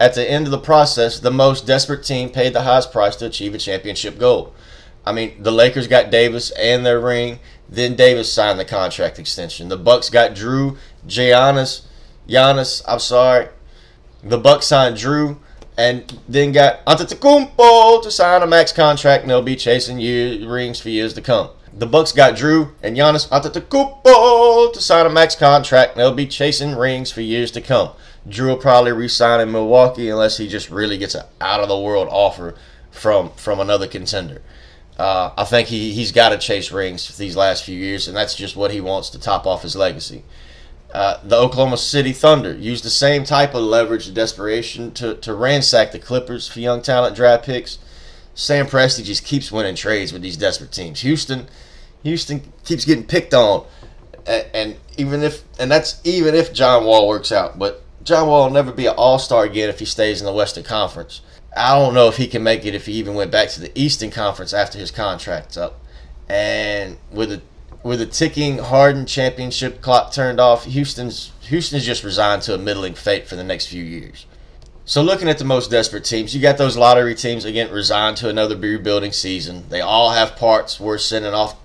At 0.00 0.14
the 0.14 0.28
end 0.28 0.46
of 0.46 0.52
the 0.52 0.58
process, 0.58 1.18
the 1.18 1.30
most 1.30 1.66
desperate 1.66 2.04
team 2.04 2.30
paid 2.30 2.52
the 2.52 2.62
highest 2.62 2.92
price 2.92 3.16
to 3.16 3.26
achieve 3.26 3.54
a 3.54 3.58
championship 3.58 4.18
goal. 4.18 4.54
I 5.04 5.12
mean, 5.12 5.42
the 5.42 5.50
Lakers 5.50 5.88
got 5.88 6.10
Davis 6.10 6.50
and 6.52 6.84
their 6.84 7.00
ring. 7.00 7.40
Then 7.68 7.96
Davis 7.96 8.32
signed 8.32 8.60
the 8.60 8.64
contract 8.64 9.18
extension. 9.18 9.68
The 9.68 9.76
Bucks 9.76 10.08
got 10.10 10.32
Jrue, 10.32 10.76
Giannis, 11.06 11.82
Giannis. 12.28 12.82
I'm 12.86 12.98
sorry. 12.98 13.48
The 14.22 14.38
Bucks 14.38 14.66
signed 14.66 14.96
Jrue, 14.96 15.38
and 15.76 16.20
then 16.28 16.52
got 16.52 16.84
Antetokounmpo 16.86 18.02
to 18.02 18.10
sign 18.10 18.42
a 18.42 18.46
max 18.46 18.72
contract, 18.72 19.22
and 19.22 19.30
they'll 19.30 19.42
be 19.42 19.56
chasing 19.56 19.98
year, 19.98 20.48
rings 20.48 20.80
for 20.80 20.88
years 20.88 21.14
to 21.14 21.22
come. 21.22 21.50
The 21.72 21.86
Bucks 21.86 22.12
got 22.12 22.34
Jrue 22.34 22.72
and 22.82 22.96
Giannis 22.96 23.28
Antetokounmpo 23.28 24.72
to 24.72 24.80
sign 24.80 25.06
a 25.06 25.10
max 25.10 25.34
contract. 25.34 25.96
They'll 25.96 26.12
be 26.12 26.26
chasing 26.26 26.74
rings 26.74 27.10
for 27.10 27.20
years 27.20 27.50
to 27.52 27.60
come. 27.60 27.90
Jrue 28.28 28.48
will 28.48 28.56
probably 28.56 28.92
re-sign 28.92 29.40
in 29.40 29.52
Milwaukee 29.52 30.08
unless 30.08 30.38
he 30.38 30.48
just 30.48 30.70
really 30.70 30.98
gets 30.98 31.14
an 31.14 31.24
out-of-the-world 31.40 32.08
offer 32.10 32.54
from 32.90 33.30
from 33.32 33.60
another 33.60 33.86
contender. 33.86 34.42
Uh, 34.98 35.30
I 35.36 35.44
think 35.44 35.68
he 35.68 35.92
he's 35.92 36.10
got 36.12 36.30
to 36.30 36.38
chase 36.38 36.72
rings 36.72 37.16
these 37.16 37.36
last 37.36 37.64
few 37.64 37.78
years, 37.78 38.08
and 38.08 38.16
that's 38.16 38.34
just 38.34 38.56
what 38.56 38.72
he 38.72 38.80
wants 38.80 39.10
to 39.10 39.20
top 39.20 39.46
off 39.46 39.62
his 39.62 39.76
legacy. 39.76 40.24
Uh, 40.92 41.18
the 41.22 41.36
Oklahoma 41.36 41.76
City 41.76 42.12
Thunder 42.12 42.56
used 42.56 42.82
the 42.82 42.90
same 42.90 43.22
type 43.24 43.54
of 43.54 43.62
leverage 43.62 44.06
and 44.06 44.16
desperation 44.16 44.90
to, 44.92 45.14
to 45.16 45.34
ransack 45.34 45.92
the 45.92 45.98
Clippers 45.98 46.48
for 46.48 46.60
young 46.60 46.80
talent 46.80 47.14
draft 47.14 47.44
picks. 47.44 47.78
Sam 48.38 48.66
Presti 48.66 49.02
just 49.02 49.24
keeps 49.24 49.50
winning 49.50 49.74
trades 49.74 50.12
with 50.12 50.22
these 50.22 50.36
desperate 50.36 50.70
teams. 50.70 51.00
Houston, 51.00 51.48
Houston 52.04 52.52
keeps 52.64 52.84
getting 52.84 53.02
picked 53.02 53.34
on, 53.34 53.66
and, 54.28 54.46
and 54.54 54.76
even 54.96 55.24
if 55.24 55.42
and 55.58 55.68
that's 55.68 56.00
even 56.04 56.36
if 56.36 56.52
John 56.52 56.84
Wall 56.84 57.08
works 57.08 57.32
out, 57.32 57.58
but 57.58 57.82
John 58.04 58.28
Wall 58.28 58.44
will 58.44 58.54
never 58.54 58.70
be 58.70 58.86
an 58.86 58.94
All 58.96 59.18
Star 59.18 59.42
again 59.42 59.68
if 59.68 59.80
he 59.80 59.84
stays 59.84 60.20
in 60.20 60.24
the 60.24 60.32
Western 60.32 60.62
Conference. 60.62 61.20
I 61.56 61.76
don't 61.76 61.94
know 61.94 62.06
if 62.06 62.16
he 62.16 62.28
can 62.28 62.44
make 62.44 62.64
it 62.64 62.76
if 62.76 62.86
he 62.86 62.92
even 62.92 63.14
went 63.14 63.32
back 63.32 63.48
to 63.50 63.60
the 63.60 63.76
Eastern 63.76 64.12
Conference 64.12 64.52
after 64.52 64.78
his 64.78 64.92
contract's 64.92 65.56
up. 65.56 65.80
And 66.28 66.96
with 67.10 67.32
a 67.32 67.42
with 67.82 68.00
a 68.00 68.06
ticking 68.06 68.58
Harden 68.58 69.04
championship 69.04 69.80
clock 69.80 70.12
turned 70.12 70.38
off, 70.38 70.64
Houston's 70.66 71.32
Houston's 71.40 71.84
just 71.84 72.04
resigned 72.04 72.42
to 72.42 72.54
a 72.54 72.58
middling 72.58 72.94
fate 72.94 73.26
for 73.26 73.34
the 73.34 73.42
next 73.42 73.66
few 73.66 73.82
years. 73.82 74.26
So 74.88 75.02
looking 75.02 75.28
at 75.28 75.36
the 75.36 75.44
most 75.44 75.70
desperate 75.70 76.06
teams, 76.06 76.34
you 76.34 76.40
got 76.40 76.56
those 76.56 76.74
lottery 76.74 77.14
teams 77.14 77.44
again 77.44 77.70
resigned 77.70 78.16
to 78.16 78.30
another 78.30 78.56
rebuilding 78.56 79.12
season. 79.12 79.68
They 79.68 79.82
all 79.82 80.12
have 80.12 80.34
parts 80.36 80.80
worth 80.80 81.02
sending 81.02 81.34
off 81.34 81.56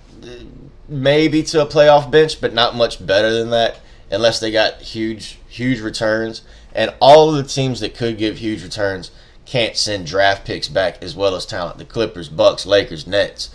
maybe 0.90 1.42
to 1.44 1.62
a 1.62 1.66
playoff 1.66 2.10
bench, 2.10 2.38
but 2.38 2.52
not 2.52 2.76
much 2.76 3.04
better 3.04 3.32
than 3.32 3.48
that 3.48 3.80
unless 4.10 4.40
they 4.40 4.50
got 4.50 4.82
huge, 4.82 5.38
huge 5.48 5.80
returns. 5.80 6.42
And 6.74 6.92
all 7.00 7.30
of 7.30 7.36
the 7.36 7.50
teams 7.50 7.80
that 7.80 7.96
could 7.96 8.18
give 8.18 8.36
huge 8.36 8.62
returns 8.62 9.10
can't 9.46 9.74
send 9.74 10.06
draft 10.06 10.44
picks 10.44 10.68
back 10.68 11.02
as 11.02 11.16
well 11.16 11.34
as 11.34 11.46
talent. 11.46 11.78
The 11.78 11.86
Clippers, 11.86 12.28
Bucks, 12.28 12.66
Lakers, 12.66 13.06
Nets. 13.06 13.48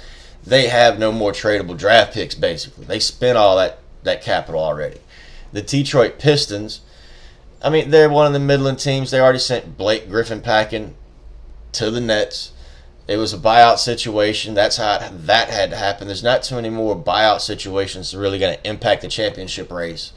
They 0.43 0.69
have 0.69 0.97
no 0.97 1.11
more 1.11 1.31
tradable 1.31 1.77
draft 1.77 2.15
picks 2.15 2.33
basically. 2.33 2.85
They 2.85 2.99
spent 2.99 3.37
all 3.37 3.55
that, 3.57 3.77
that 4.01 4.23
capital 4.23 4.61
already. 4.61 4.97
The 5.51 5.61
Detroit 5.61 6.17
Pistons, 6.17 6.81
I 7.61 7.69
mean, 7.69 7.89
they're 7.89 8.09
one 8.09 8.25
of 8.25 8.33
the 8.33 8.39
Midland 8.39 8.79
teams. 8.79 9.11
They 9.11 9.19
already 9.19 9.39
sent 9.39 9.77
Blake 9.77 10.09
Griffin 10.09 10.41
packing 10.41 10.95
to 11.73 11.91
the 11.91 12.01
Nets. 12.01 12.53
It 13.07 13.17
was 13.17 13.33
a 13.33 13.37
buyout 13.37 13.79
situation. 13.79 14.53
That's 14.53 14.77
how 14.77 14.99
that 14.99 15.49
had 15.49 15.71
to 15.71 15.75
happen. 15.75 16.07
There's 16.07 16.23
not 16.23 16.43
too 16.43 16.55
many 16.55 16.69
more 16.69 16.95
buyout 16.95 17.41
situations 17.41 18.15
really 18.15 18.39
going 18.39 18.55
to 18.55 18.69
impact 18.69 19.01
the 19.01 19.07
championship 19.07 19.71
race. 19.71 20.13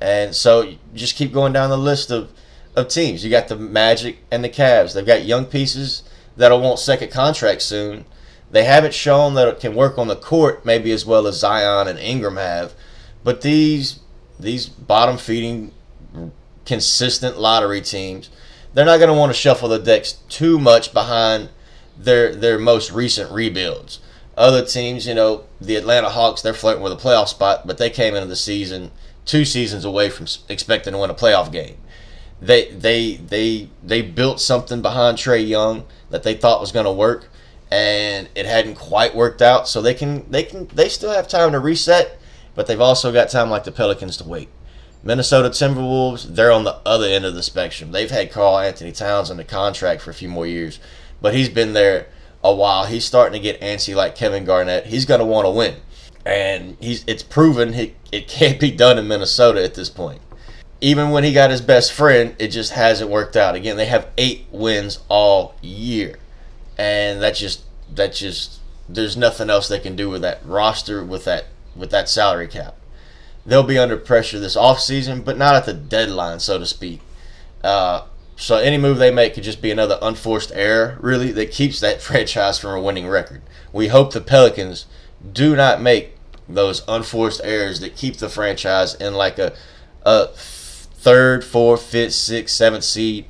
And 0.00 0.34
so 0.34 0.74
just 0.94 1.16
keep 1.16 1.32
going 1.32 1.52
down 1.52 1.70
the 1.70 1.76
list 1.76 2.10
of, 2.10 2.30
of 2.76 2.88
teams. 2.88 3.24
You 3.24 3.30
got 3.30 3.48
the 3.48 3.56
Magic 3.56 4.18
and 4.30 4.44
the 4.44 4.48
Cavs. 4.48 4.94
They've 4.94 5.04
got 5.04 5.24
young 5.24 5.46
pieces 5.46 6.04
that'll 6.36 6.60
want 6.60 6.78
second 6.78 7.10
contracts 7.10 7.64
soon. 7.64 8.04
They 8.50 8.64
haven't 8.64 8.94
shown 8.94 9.34
that 9.34 9.48
it 9.48 9.60
can 9.60 9.74
work 9.74 9.98
on 9.98 10.08
the 10.08 10.16
court 10.16 10.64
maybe 10.64 10.92
as 10.92 11.04
well 11.04 11.26
as 11.26 11.40
Zion 11.40 11.88
and 11.88 11.98
Ingram 11.98 12.36
have. 12.36 12.72
But 13.24 13.42
these 13.42 14.00
these 14.40 14.68
bottom 14.68 15.18
feeding 15.18 15.72
consistent 16.68 17.38
lottery 17.38 17.80
teams, 17.80 18.28
they're 18.74 18.84
not 18.84 18.98
going 18.98 19.08
to 19.08 19.18
want 19.18 19.30
to 19.32 19.38
shuffle 19.38 19.70
the 19.70 19.78
decks 19.78 20.12
too 20.28 20.58
much 20.60 20.92
behind 20.92 21.48
their 21.96 22.34
their 22.34 22.58
most 22.58 22.92
recent 22.92 23.32
rebuilds. 23.32 23.98
Other 24.36 24.64
teams, 24.64 25.06
you 25.06 25.14
know, 25.14 25.44
the 25.60 25.74
Atlanta 25.74 26.10
Hawks, 26.10 26.42
they're 26.42 26.54
flirting 26.54 26.82
with 26.82 26.92
a 26.92 26.96
playoff 26.96 27.26
spot, 27.28 27.66
but 27.66 27.78
they 27.78 27.90
came 27.90 28.14
into 28.14 28.28
the 28.28 28.36
season 28.36 28.92
two 29.24 29.44
seasons 29.44 29.84
away 29.84 30.10
from 30.10 30.26
expecting 30.48 30.92
to 30.92 30.98
win 30.98 31.10
a 31.10 31.14
playoff 31.14 31.50
game. 31.50 31.78
They 32.40 32.70
they 32.70 33.16
they 33.16 33.70
they 33.82 34.02
built 34.02 34.40
something 34.40 34.82
behind 34.82 35.16
Trae 35.16 35.46
Young 35.46 35.86
that 36.10 36.22
they 36.22 36.34
thought 36.34 36.60
was 36.60 36.70
going 36.70 36.86
to 36.86 36.92
work, 36.92 37.30
and 37.70 38.28
it 38.34 38.46
hadn't 38.46 38.76
quite 38.76 39.16
worked 39.16 39.42
out. 39.42 39.66
So 39.66 39.80
they 39.80 39.94
can 39.94 40.30
they 40.30 40.44
can 40.44 40.68
they 40.68 40.90
still 40.90 41.12
have 41.12 41.26
time 41.26 41.52
to 41.52 41.58
reset, 41.58 42.20
but 42.54 42.66
they've 42.66 42.80
also 42.80 43.10
got 43.10 43.30
time 43.30 43.48
like 43.48 43.64
the 43.64 43.72
Pelicans 43.72 44.18
to 44.18 44.24
wait. 44.24 44.50
Minnesota 45.02 45.50
Timberwolves, 45.50 46.34
they're 46.34 46.52
on 46.52 46.64
the 46.64 46.78
other 46.84 47.06
end 47.06 47.24
of 47.24 47.34
the 47.34 47.42
spectrum. 47.42 47.92
They've 47.92 48.10
had 48.10 48.32
Karl-Anthony 48.32 48.92
Towns 48.92 49.30
under 49.30 49.44
contract 49.44 50.02
for 50.02 50.10
a 50.10 50.14
few 50.14 50.28
more 50.28 50.46
years, 50.46 50.80
but 51.20 51.34
he's 51.34 51.48
been 51.48 51.72
there 51.72 52.08
a 52.42 52.54
while. 52.54 52.86
He's 52.86 53.04
starting 53.04 53.40
to 53.40 53.42
get 53.42 53.60
antsy 53.60 53.94
like 53.94 54.16
Kevin 54.16 54.44
Garnett. 54.44 54.86
He's 54.86 55.04
going 55.04 55.20
to 55.20 55.26
want 55.26 55.46
to 55.46 55.50
win. 55.50 55.76
And 56.26 56.76
he's 56.80 57.04
it's 57.06 57.22
proven 57.22 57.74
it, 57.74 57.94
it 58.12 58.28
can't 58.28 58.60
be 58.60 58.70
done 58.70 58.98
in 58.98 59.08
Minnesota 59.08 59.62
at 59.62 59.74
this 59.74 59.88
point. 59.88 60.20
Even 60.80 61.10
when 61.10 61.24
he 61.24 61.32
got 61.32 61.50
his 61.50 61.60
best 61.60 61.92
friend, 61.92 62.36
it 62.38 62.48
just 62.48 62.72
hasn't 62.72 63.10
worked 63.10 63.36
out. 63.36 63.54
Again, 63.54 63.76
they 63.76 63.86
have 63.86 64.08
eight 64.18 64.46
wins 64.50 65.00
all 65.08 65.54
year. 65.62 66.18
And 66.76 67.20
that's 67.22 67.40
just 67.40 67.62
that 67.94 68.12
just 68.12 68.60
there's 68.88 69.16
nothing 69.16 69.50
else 69.50 69.68
they 69.68 69.78
can 69.78 69.96
do 69.96 70.08
with 70.08 70.22
that 70.22 70.44
roster 70.44 71.04
with 71.04 71.24
that 71.24 71.46
with 71.74 71.90
that 71.90 72.08
salary 72.08 72.48
cap. 72.48 72.76
They'll 73.48 73.62
be 73.62 73.78
under 73.78 73.96
pressure 73.96 74.38
this 74.38 74.56
offseason, 74.56 75.24
but 75.24 75.38
not 75.38 75.54
at 75.54 75.64
the 75.64 75.72
deadline, 75.72 76.38
so 76.38 76.58
to 76.58 76.66
speak. 76.66 77.00
Uh, 77.64 78.02
so 78.36 78.56
any 78.56 78.76
move 78.76 78.98
they 78.98 79.10
make 79.10 79.32
could 79.32 79.42
just 79.42 79.62
be 79.62 79.70
another 79.70 79.98
unforced 80.02 80.52
error, 80.54 80.98
really, 81.00 81.32
that 81.32 81.50
keeps 81.50 81.80
that 81.80 82.02
franchise 82.02 82.58
from 82.58 82.72
a 82.72 82.82
winning 82.82 83.08
record. 83.08 83.40
We 83.72 83.88
hope 83.88 84.12
the 84.12 84.20
Pelicans 84.20 84.84
do 85.32 85.56
not 85.56 85.80
make 85.80 86.14
those 86.46 86.82
unforced 86.86 87.40
errors 87.42 87.80
that 87.80 87.96
keep 87.96 88.18
the 88.18 88.28
franchise 88.28 88.94
in 88.94 89.14
like 89.14 89.38
a, 89.38 89.56
a 90.02 90.26
third, 90.28 91.42
fourth, 91.42 91.82
fifth, 91.82 92.12
sixth, 92.12 92.54
seventh 92.54 92.84
seed, 92.84 93.24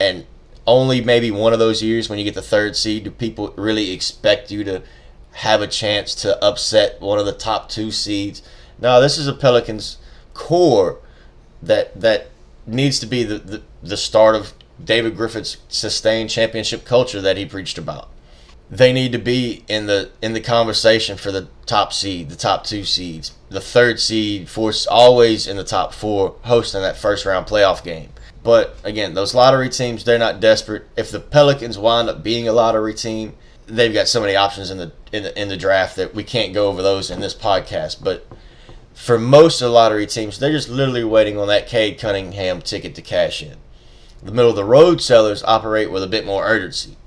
and 0.00 0.26
only 0.66 1.00
maybe 1.00 1.30
one 1.30 1.52
of 1.52 1.60
those 1.60 1.80
years 1.80 2.08
when 2.08 2.18
you 2.18 2.24
get 2.24 2.34
the 2.34 2.42
third 2.42 2.74
seed 2.74 3.04
do 3.04 3.10
people 3.12 3.54
really 3.56 3.92
expect 3.92 4.50
you 4.50 4.64
to 4.64 4.82
have 5.32 5.62
a 5.62 5.68
chance 5.68 6.12
to 6.16 6.44
upset 6.44 7.00
one 7.00 7.20
of 7.20 7.26
the 7.26 7.32
top 7.32 7.68
two 7.68 7.92
seeds. 7.92 8.42
No, 8.80 9.00
this 9.00 9.18
is 9.18 9.26
a 9.26 9.32
Pelicans 9.32 9.98
core 10.34 10.98
that 11.62 12.00
that 12.00 12.28
needs 12.66 12.98
to 13.00 13.06
be 13.06 13.24
the, 13.24 13.38
the, 13.38 13.62
the 13.82 13.96
start 13.96 14.34
of 14.34 14.52
David 14.82 15.16
Griffin's 15.16 15.58
sustained 15.68 16.30
championship 16.30 16.84
culture 16.84 17.20
that 17.20 17.36
he 17.36 17.44
preached 17.44 17.78
about. 17.78 18.08
They 18.70 18.92
need 18.92 19.12
to 19.12 19.18
be 19.18 19.64
in 19.68 19.86
the 19.86 20.10
in 20.22 20.32
the 20.32 20.40
conversation 20.40 21.16
for 21.16 21.32
the 21.32 21.48
top 21.66 21.92
seed, 21.92 22.30
the 22.30 22.36
top 22.36 22.64
two 22.64 22.84
seeds, 22.84 23.32
the 23.48 23.60
third 23.60 23.98
seed, 23.98 24.48
force 24.48 24.86
always 24.86 25.46
in 25.46 25.56
the 25.56 25.64
top 25.64 25.92
four, 25.92 26.36
hosting 26.42 26.80
that 26.82 26.96
first 26.96 27.26
round 27.26 27.46
playoff 27.46 27.82
game. 27.82 28.10
But 28.42 28.76
again, 28.84 29.14
those 29.14 29.34
lottery 29.34 29.68
teams, 29.68 30.04
they're 30.04 30.18
not 30.18 30.40
desperate. 30.40 30.86
If 30.96 31.10
the 31.10 31.20
Pelicans 31.20 31.78
wind 31.78 32.08
up 32.08 32.22
being 32.22 32.48
a 32.48 32.52
lottery 32.52 32.94
team, 32.94 33.34
they've 33.66 33.92
got 33.92 34.08
so 34.08 34.20
many 34.20 34.36
options 34.36 34.70
in 34.70 34.78
the 34.78 34.92
in 35.12 35.24
the, 35.24 35.40
in 35.40 35.48
the 35.48 35.56
draft 35.56 35.96
that 35.96 36.14
we 36.14 36.22
can't 36.22 36.54
go 36.54 36.68
over 36.68 36.80
those 36.80 37.10
in 37.10 37.20
this 37.20 37.34
podcast. 37.34 38.02
But 38.02 38.26
for 39.00 39.18
most 39.18 39.62
of 39.62 39.68
the 39.68 39.72
lottery 39.72 40.06
teams, 40.06 40.38
they're 40.38 40.52
just 40.52 40.68
literally 40.68 41.02
waiting 41.02 41.38
on 41.38 41.48
that 41.48 41.66
Cade 41.66 41.98
Cunningham 41.98 42.60
ticket 42.60 42.94
to 42.94 43.02
cash 43.02 43.42
in. 43.42 43.56
The 44.22 44.30
middle 44.30 44.50
of 44.50 44.56
the 44.56 44.64
road 44.64 45.00
sellers 45.00 45.42
operate 45.44 45.90
with 45.90 46.02
a 46.02 46.06
bit 46.06 46.26
more 46.26 46.46
urgency. 46.46 46.98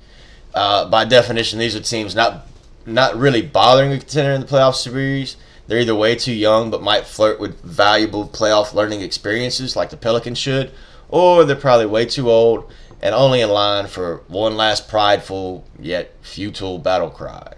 Uh, 0.55 0.89
by 0.89 1.05
definition, 1.05 1.59
these 1.59 1.75
are 1.75 1.79
teams 1.79 2.15
not 2.15 2.47
not 2.87 3.15
really 3.15 3.43
bothering 3.43 3.91
a 3.93 3.99
contender 3.99 4.31
in 4.31 4.41
the 4.41 4.47
playoff 4.47 4.73
series. 4.73 5.37
They're 5.67 5.79
either 5.79 5.95
way 5.95 6.15
too 6.15 6.33
young 6.33 6.71
but 6.71 6.81
might 6.81 7.05
flirt 7.05 7.39
with 7.39 7.61
valuable 7.61 8.27
playoff 8.27 8.73
learning 8.73 9.01
experiences 9.01 9.75
like 9.75 9.91
the 9.91 9.95
Pelicans 9.95 10.39
should, 10.39 10.71
or 11.09 11.45
they're 11.45 11.55
probably 11.55 11.85
way 11.85 12.07
too 12.07 12.29
old 12.29 12.73
and 13.03 13.13
only 13.13 13.41
in 13.41 13.49
line 13.49 13.85
for 13.85 14.23
one 14.27 14.57
last 14.57 14.89
prideful 14.89 15.63
yet 15.79 16.15
futile 16.23 16.79
battle 16.79 17.11
cry. 17.11 17.53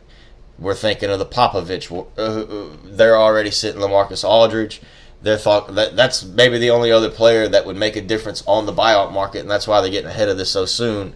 We're 0.57 0.75
thinking 0.75 1.09
of 1.09 1.19
the 1.19 1.25
Popovich. 1.25 1.91
Uh, 2.17 2.21
uh, 2.21 2.77
they're 2.83 3.17
already 3.17 3.51
sitting 3.51 3.81
LaMarcus 3.81 4.23
Aldridge. 4.23 4.81
They're 5.21 5.37
thought 5.37 5.75
that 5.75 5.95
that's 5.95 6.23
maybe 6.23 6.57
the 6.57 6.69
only 6.69 6.91
other 6.91 7.09
player 7.09 7.47
that 7.47 7.65
would 7.65 7.75
make 7.75 7.95
a 7.95 8.01
difference 8.01 8.43
on 8.45 8.65
the 8.65 8.73
buyout 8.73 9.11
market, 9.11 9.39
and 9.39 9.49
that's 9.49 9.67
why 9.67 9.81
they're 9.81 9.91
getting 9.91 10.09
ahead 10.09 10.29
of 10.29 10.37
this 10.37 10.51
so 10.51 10.65
soon. 10.65 11.13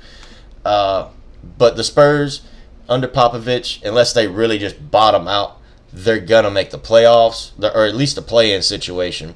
Uh, 0.65 1.09
but 1.57 1.75
the 1.75 1.83
Spurs 1.83 2.41
under 2.89 3.07
Popovich, 3.07 3.83
unless 3.83 4.13
they 4.13 4.27
really 4.27 4.57
just 4.57 4.91
bottom 4.91 5.27
out, 5.27 5.57
they're 5.93 6.19
gonna 6.19 6.51
make 6.51 6.71
the 6.71 6.79
playoffs, 6.79 7.51
or 7.63 7.85
at 7.85 7.95
least 7.95 8.17
a 8.17 8.21
play-in 8.21 8.61
situation. 8.61 9.35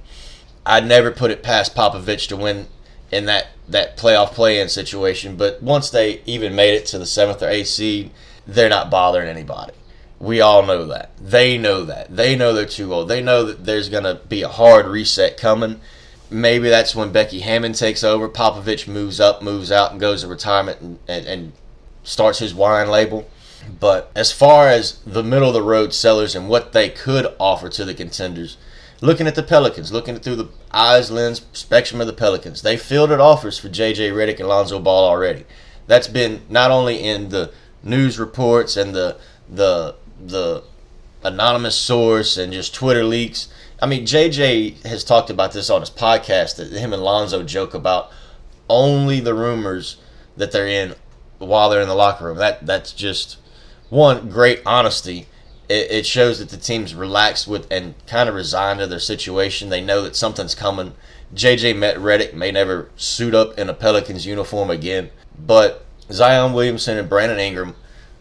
I 0.65 0.79
never 0.79 1.11
put 1.11 1.31
it 1.31 1.43
past 1.43 1.75
Popovich 1.75 2.27
to 2.27 2.37
win 2.37 2.67
in 3.11 3.25
that 3.25 3.47
that 3.69 3.95
playoff 3.95 4.31
play-in 4.31 4.67
situation, 4.67 5.37
but 5.37 5.61
once 5.61 5.89
they 5.89 6.21
even 6.25 6.55
made 6.55 6.73
it 6.73 6.85
to 6.87 6.99
the 6.99 7.05
seventh 7.05 7.41
or 7.41 7.47
eighth 7.47 7.67
seed, 7.67 8.11
they're 8.45 8.69
not 8.69 8.89
bothering 8.89 9.29
anybody. 9.29 9.73
We 10.23 10.39
all 10.39 10.63
know 10.63 10.85
that. 10.85 11.11
They 11.19 11.57
know 11.57 11.83
that. 11.83 12.15
They 12.15 12.37
know 12.37 12.53
they're 12.53 12.65
too 12.65 12.93
old. 12.93 13.09
They 13.09 13.21
know 13.21 13.43
that 13.43 13.65
there's 13.65 13.89
going 13.89 14.05
to 14.05 14.21
be 14.29 14.41
a 14.41 14.47
hard 14.47 14.85
reset 14.85 15.35
coming. 15.35 15.81
Maybe 16.29 16.69
that's 16.69 16.95
when 16.95 17.11
Becky 17.11 17.41
Hammon 17.41 17.73
takes 17.73 18.05
over. 18.05 18.29
Popovich 18.29 18.87
moves 18.87 19.19
up, 19.19 19.41
moves 19.41 19.69
out, 19.69 19.91
and 19.91 19.99
goes 19.99 20.21
to 20.21 20.29
retirement 20.29 20.79
and, 20.79 20.99
and, 21.09 21.25
and 21.25 21.53
starts 22.03 22.39
his 22.39 22.55
wine 22.55 22.87
label. 22.87 23.29
But 23.81 24.11
as 24.15 24.31
far 24.31 24.69
as 24.69 24.99
the 25.05 25.23
middle 25.23 25.49
of 25.49 25.53
the 25.53 25.61
road 25.61 25.93
sellers 25.93 26.35
and 26.35 26.47
what 26.47 26.71
they 26.71 26.87
could 26.87 27.27
offer 27.37 27.67
to 27.67 27.83
the 27.83 27.93
contenders, 27.93 28.55
looking 29.01 29.27
at 29.27 29.35
the 29.35 29.43
Pelicans, 29.43 29.91
looking 29.91 30.15
through 30.19 30.37
the 30.37 30.49
eyes, 30.71 31.11
lens, 31.11 31.45
spectrum 31.51 31.99
of 31.99 32.07
the 32.07 32.13
Pelicans, 32.13 32.61
they 32.61 32.77
fielded 32.77 33.19
offers 33.19 33.59
for 33.59 33.67
J.J. 33.67 34.11
Redick 34.11 34.39
and 34.39 34.47
Lonzo 34.47 34.79
Ball 34.79 35.03
already. 35.03 35.43
That's 35.87 36.07
been 36.07 36.43
not 36.47 36.71
only 36.71 37.03
in 37.03 37.27
the 37.27 37.51
news 37.83 38.17
reports 38.17 38.77
and 38.77 38.95
the 38.95 39.17
the 39.49 39.95
the 40.27 40.63
anonymous 41.23 41.75
source 41.75 42.37
and 42.37 42.53
just 42.53 42.73
Twitter 42.73 43.03
leaks. 43.03 43.47
I 43.81 43.85
mean, 43.85 44.05
JJ 44.05 44.85
has 44.85 45.03
talked 45.03 45.29
about 45.29 45.51
this 45.51 45.69
on 45.69 45.81
his 45.81 45.89
podcast 45.89 46.57
that 46.57 46.71
him 46.71 46.93
and 46.93 47.03
Lonzo 47.03 47.43
joke 47.43 47.73
about 47.73 48.11
only 48.69 49.19
the 49.19 49.33
rumors 49.33 49.97
that 50.37 50.51
they're 50.51 50.67
in 50.67 50.95
while 51.37 51.69
they're 51.69 51.81
in 51.81 51.87
the 51.87 51.95
locker 51.95 52.25
room. 52.25 52.37
That 52.37 52.65
that's 52.65 52.93
just 52.93 53.37
one 53.89 54.29
great 54.29 54.61
honesty. 54.65 55.27
It, 55.69 55.91
it 55.91 56.05
shows 56.05 56.39
that 56.39 56.49
the 56.49 56.57
team's 56.57 56.95
relaxed 56.95 57.47
with 57.47 57.71
and 57.71 57.95
kind 58.07 58.29
of 58.29 58.35
resigned 58.35 58.79
to 58.79 58.87
their 58.87 58.99
situation. 58.99 59.69
They 59.69 59.83
know 59.83 60.01
that 60.01 60.15
something's 60.15 60.55
coming. 60.55 60.93
JJ 61.33 61.77
met 61.77 61.97
Redick 61.97 62.33
may 62.33 62.51
never 62.51 62.89
suit 62.95 63.33
up 63.33 63.57
in 63.57 63.69
a 63.69 63.73
Pelicans 63.73 64.25
uniform 64.25 64.69
again, 64.69 65.09
but 65.37 65.85
Zion 66.11 66.53
Williamson 66.53 66.97
and 66.97 67.09
Brandon 67.09 67.39
Ingram 67.39 67.75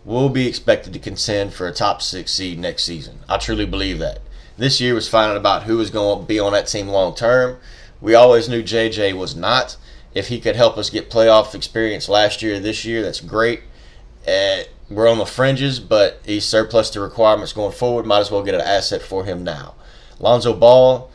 will 0.04 0.28
be 0.28 0.49
expected 0.49 0.92
to 0.92 0.99
contend 0.99 1.54
for 1.54 1.66
a 1.66 1.73
top 1.73 2.02
six 2.02 2.32
seed 2.32 2.59
next 2.59 2.85
season. 2.85 3.21
I 3.28 3.38
truly 3.38 3.66
believe 3.66 3.99
that. 4.00 4.21
This 4.56 4.80
year 4.80 4.94
was 4.94 5.09
finding 5.09 5.37
about 5.37 5.64
who 5.64 5.78
was 5.78 5.90
going 5.90 6.21
to 6.21 6.26
be 6.26 6.38
on 6.38 6.52
that 6.52 6.66
team 6.66 6.88
long 6.88 7.14
term. 7.14 7.59
We 8.00 8.14
always 8.14 8.49
knew 8.49 8.62
JJ 8.62 9.16
was 9.16 9.37
not. 9.37 9.76
If 10.14 10.28
he 10.28 10.40
could 10.40 10.56
help 10.56 10.76
us 10.76 10.90
get 10.90 11.11
playoff 11.11 11.54
experience 11.54 12.09
last 12.09 12.42
year, 12.42 12.59
this 12.59 12.85
year, 12.85 13.02
that's 13.02 13.21
great. 13.21 13.62
Uh, 14.26 14.62
we're 14.90 15.09
on 15.09 15.18
the 15.18 15.25
fringes, 15.25 15.80
but 15.80 16.21
he's 16.25 16.44
surplus 16.44 16.90
to 16.90 17.00
requirements 17.00 17.52
going 17.52 17.73
forward. 17.73 18.04
Might 18.04 18.21
as 18.21 18.30
well 18.30 18.42
get 18.42 18.54
an 18.54 18.61
asset 18.61 19.00
for 19.00 19.25
him 19.25 19.42
now. 19.42 19.75
Lonzo 20.18 20.52
Ball, 20.52 21.11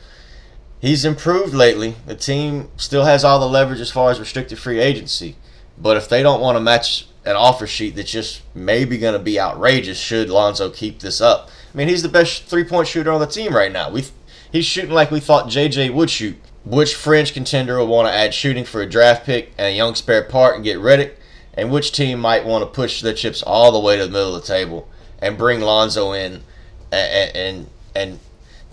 he's 0.79 1.06
improved 1.06 1.53
lately. 1.53 1.96
The 2.06 2.15
team 2.15 2.70
still 2.75 3.06
has 3.06 3.24
all 3.24 3.39
the 3.39 3.48
leverage 3.48 3.79
as 3.79 3.91
far 3.91 4.10
as 4.10 4.20
restricted 4.20 4.58
free 4.58 4.79
agency. 4.79 5.36
But 5.77 5.98
if 5.98 6.10
they 6.10 6.24
don't 6.24 6.41
want 6.41 6.56
to 6.56 6.62
match 6.62 7.08
an 7.28 7.36
offer 7.36 7.68
sheet 7.68 7.96
that's 7.96 8.12
just 8.12 8.42
maybe 8.56 8.98
going 8.98 9.14
to 9.14 9.20
be 9.20 9.40
outrageous 9.40 10.00
should 10.00 10.30
Lonzo 10.30 10.70
keep 10.70 11.00
this 11.00 11.20
up. 11.20 11.50
I 11.74 11.78
mean, 11.78 11.90
he's 11.90 12.02
the 12.02 12.10
best 12.10 12.46
three 12.46 12.64
point 12.64 12.88
shooter 12.88 13.12
on 13.12 13.20
the 13.20 13.28
team 13.28 13.54
right 13.54 13.72
now. 13.72 13.92
We 13.92 14.06
he's 14.52 14.66
shooting 14.66 14.92
like 14.92 15.12
we 15.12 15.20
thought 15.20 15.48
JJ 15.48 15.94
would 15.94 16.10
shoot. 16.10 16.38
Which 16.66 16.96
fringe 16.96 17.34
contender 17.34 17.78
will 17.78 17.88
want 17.88 18.08
to 18.08 18.14
add 18.14 18.34
shooting 18.34 18.66
for 18.66 18.82
a 18.82 18.90
draft 18.90 19.26
pick 19.26 19.54
and 19.58 19.68
a 19.68 19.76
young 19.76 19.96
spare 19.96 20.24
part 20.24 20.56
and 20.56 20.64
get 20.64 20.80
Redick? 20.80 21.14
And 21.54 21.72
which 21.72 21.92
team 21.92 22.20
might 22.20 22.46
want 22.46 22.62
to 22.62 22.76
push 22.76 23.02
their 23.02 23.14
chips 23.14 23.42
all 23.42 23.72
the 23.72 23.80
way 23.80 23.98
to 23.98 24.06
the 24.06 24.12
middle 24.12 24.36
of 24.36 24.42
the 24.42 24.48
table 24.48 24.88
and 25.20 25.38
bring 25.38 25.60
Lonzo 25.62 26.14
in 26.14 26.44
and 26.92 27.36
and, 27.36 27.68
and 27.96 28.20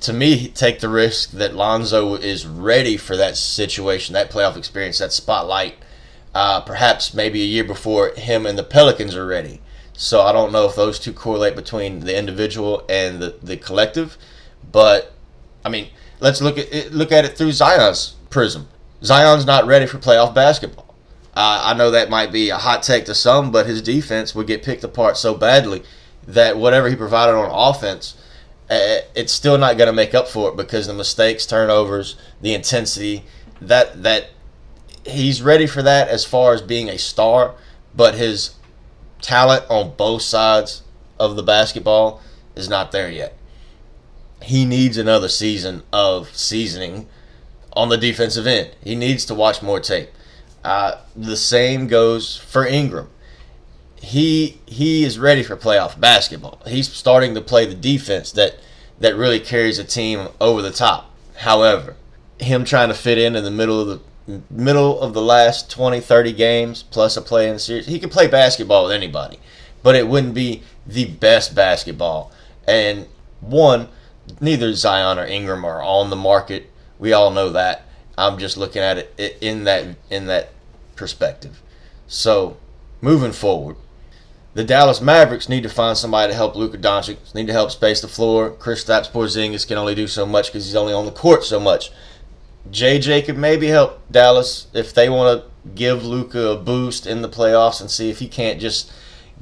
to 0.00 0.12
me 0.12 0.48
take 0.48 0.80
the 0.80 0.88
risk 0.88 1.32
that 1.32 1.54
Lonzo 1.54 2.14
is 2.14 2.46
ready 2.46 2.96
for 2.96 3.16
that 3.16 3.36
situation, 3.36 4.12
that 4.12 4.30
playoff 4.30 4.56
experience, 4.56 4.98
that 4.98 5.12
spotlight 5.12 5.74
uh, 6.34 6.60
perhaps 6.60 7.14
maybe 7.14 7.42
a 7.42 7.46
year 7.46 7.64
before 7.64 8.10
him 8.10 8.44
and 8.46 8.58
the 8.58 8.64
Pelicans 8.64 9.14
are 9.14 9.26
ready. 9.26 9.60
So 9.92 10.22
I 10.22 10.32
don't 10.32 10.52
know 10.52 10.66
if 10.66 10.74
those 10.74 10.98
two 10.98 11.12
correlate 11.12 11.54
between 11.54 12.00
the 12.00 12.18
individual 12.18 12.84
and 12.88 13.22
the, 13.22 13.36
the 13.42 13.56
collective, 13.56 14.18
but 14.72 15.12
I 15.64 15.68
mean, 15.68 15.88
let's 16.20 16.42
look 16.42 16.58
at 16.58 16.72
it, 16.72 16.92
look 16.92 17.12
at 17.12 17.24
it 17.24 17.38
through 17.38 17.52
Zion's 17.52 18.16
prism. 18.30 18.68
Zion's 19.04 19.46
not 19.46 19.66
ready 19.66 19.86
for 19.86 19.98
playoff 19.98 20.34
basketball. 20.34 20.94
Uh, 21.36 21.62
I 21.64 21.74
know 21.74 21.90
that 21.90 22.10
might 22.10 22.32
be 22.32 22.50
a 22.50 22.56
hot 22.56 22.82
take 22.82 23.04
to 23.06 23.14
some, 23.14 23.50
but 23.50 23.66
his 23.66 23.82
defense 23.82 24.34
would 24.34 24.46
get 24.46 24.62
picked 24.62 24.84
apart 24.84 25.16
so 25.16 25.34
badly 25.34 25.82
that 26.26 26.56
whatever 26.56 26.88
he 26.88 26.96
provided 26.96 27.34
on 27.34 27.50
offense, 27.50 28.16
uh, 28.70 28.98
it's 29.14 29.32
still 29.32 29.58
not 29.58 29.76
going 29.76 29.88
to 29.88 29.92
make 29.92 30.14
up 30.14 30.26
for 30.26 30.50
it 30.50 30.56
because 30.56 30.86
the 30.86 30.94
mistakes, 30.94 31.44
turnovers, 31.44 32.16
the 32.40 32.54
intensity, 32.54 33.24
that 33.60 34.02
that 34.02 34.30
he's 35.06 35.42
ready 35.42 35.66
for 35.66 35.82
that 35.82 36.08
as 36.08 36.24
far 36.24 36.54
as 36.54 36.62
being 36.62 36.88
a 36.88 36.98
star, 36.98 37.54
but 37.94 38.14
his 38.14 38.54
talent 39.20 39.64
on 39.70 39.94
both 39.96 40.22
sides 40.22 40.82
of 41.18 41.36
the 41.36 41.42
basketball 41.42 42.20
is 42.54 42.68
not 42.68 42.92
there 42.92 43.10
yet. 43.10 43.36
He 44.42 44.64
needs 44.64 44.98
another 44.98 45.28
season 45.28 45.82
of 45.92 46.34
seasoning 46.36 47.08
on 47.72 47.88
the 47.88 47.96
defensive 47.96 48.46
end. 48.46 48.76
He 48.82 48.94
needs 48.94 49.24
to 49.26 49.34
watch 49.34 49.62
more 49.62 49.80
tape. 49.80 50.10
Uh, 50.62 51.00
the 51.14 51.36
same 51.36 51.86
goes 51.86 52.36
for 52.36 52.66
Ingram. 52.66 53.10
He 53.96 54.60
he 54.66 55.02
is 55.04 55.18
ready 55.18 55.42
for 55.42 55.56
playoff 55.56 55.98
basketball. 55.98 56.60
He's 56.66 56.92
starting 56.92 57.34
to 57.34 57.40
play 57.40 57.64
the 57.64 57.74
defense 57.74 58.32
that 58.32 58.56
that 59.00 59.16
really 59.16 59.40
carries 59.40 59.78
a 59.78 59.84
team 59.84 60.28
over 60.40 60.60
the 60.60 60.70
top. 60.70 61.10
However, 61.36 61.96
him 62.38 62.64
trying 62.64 62.88
to 62.88 62.94
fit 62.94 63.18
in 63.18 63.34
in 63.34 63.44
the 63.44 63.50
middle 63.50 63.80
of 63.80 63.88
the 63.88 64.00
middle 64.50 65.00
of 65.00 65.12
the 65.14 65.22
last 65.22 65.70
20, 65.70 66.00
30 66.00 66.32
games 66.32 66.82
plus 66.82 67.16
a 67.16 67.22
play 67.22 67.48
in 67.48 67.54
the 67.54 67.58
series, 67.58 67.86
he 67.86 67.98
could 67.98 68.10
play 68.10 68.26
basketball 68.26 68.84
with 68.84 68.92
anybody, 68.92 69.38
but 69.82 69.94
it 69.94 70.08
wouldn't 70.08 70.34
be 70.34 70.62
the 70.86 71.04
best 71.06 71.54
basketball. 71.54 72.32
And 72.66 73.06
one, 73.40 73.88
neither 74.40 74.72
Zion 74.74 75.18
or 75.18 75.26
Ingram 75.26 75.64
are 75.64 75.82
on 75.82 76.10
the 76.10 76.16
market. 76.16 76.70
We 76.98 77.12
all 77.12 77.30
know 77.30 77.50
that. 77.50 77.82
I'm 78.16 78.38
just 78.38 78.56
looking 78.56 78.82
at 78.82 78.98
it 78.98 79.38
in 79.40 79.64
that 79.64 79.96
in 80.08 80.26
that 80.26 80.50
perspective. 80.94 81.60
So, 82.06 82.56
moving 83.00 83.32
forward, 83.32 83.76
the 84.54 84.62
Dallas 84.62 85.00
Mavericks 85.00 85.48
need 85.48 85.64
to 85.64 85.68
find 85.68 85.98
somebody 85.98 86.32
to 86.32 86.36
help 86.36 86.54
Luka 86.54 86.78
Doncic. 86.78 87.34
Need 87.34 87.48
to 87.48 87.52
help 87.52 87.72
space 87.72 88.00
the 88.00 88.08
floor. 88.08 88.50
Chris 88.50 88.84
Kristaps 88.84 89.10
Porzingis 89.10 89.66
can 89.66 89.78
only 89.78 89.96
do 89.96 90.06
so 90.06 90.24
much 90.24 90.46
because 90.46 90.64
he's 90.64 90.76
only 90.76 90.92
on 90.92 91.06
the 91.06 91.10
court 91.10 91.44
so 91.44 91.58
much. 91.58 91.90
JJ 92.70 93.26
could 93.26 93.36
maybe 93.36 93.68
help 93.68 94.00
Dallas 94.10 94.68
if 94.72 94.94
they 94.94 95.08
want 95.08 95.42
to 95.42 95.70
give 95.74 96.04
Luka 96.04 96.48
a 96.48 96.56
boost 96.56 97.06
in 97.06 97.22
the 97.22 97.28
playoffs 97.28 97.80
and 97.80 97.90
see 97.90 98.10
if 98.10 98.18
he 98.18 98.28
can't 98.28 98.60
just 98.60 98.92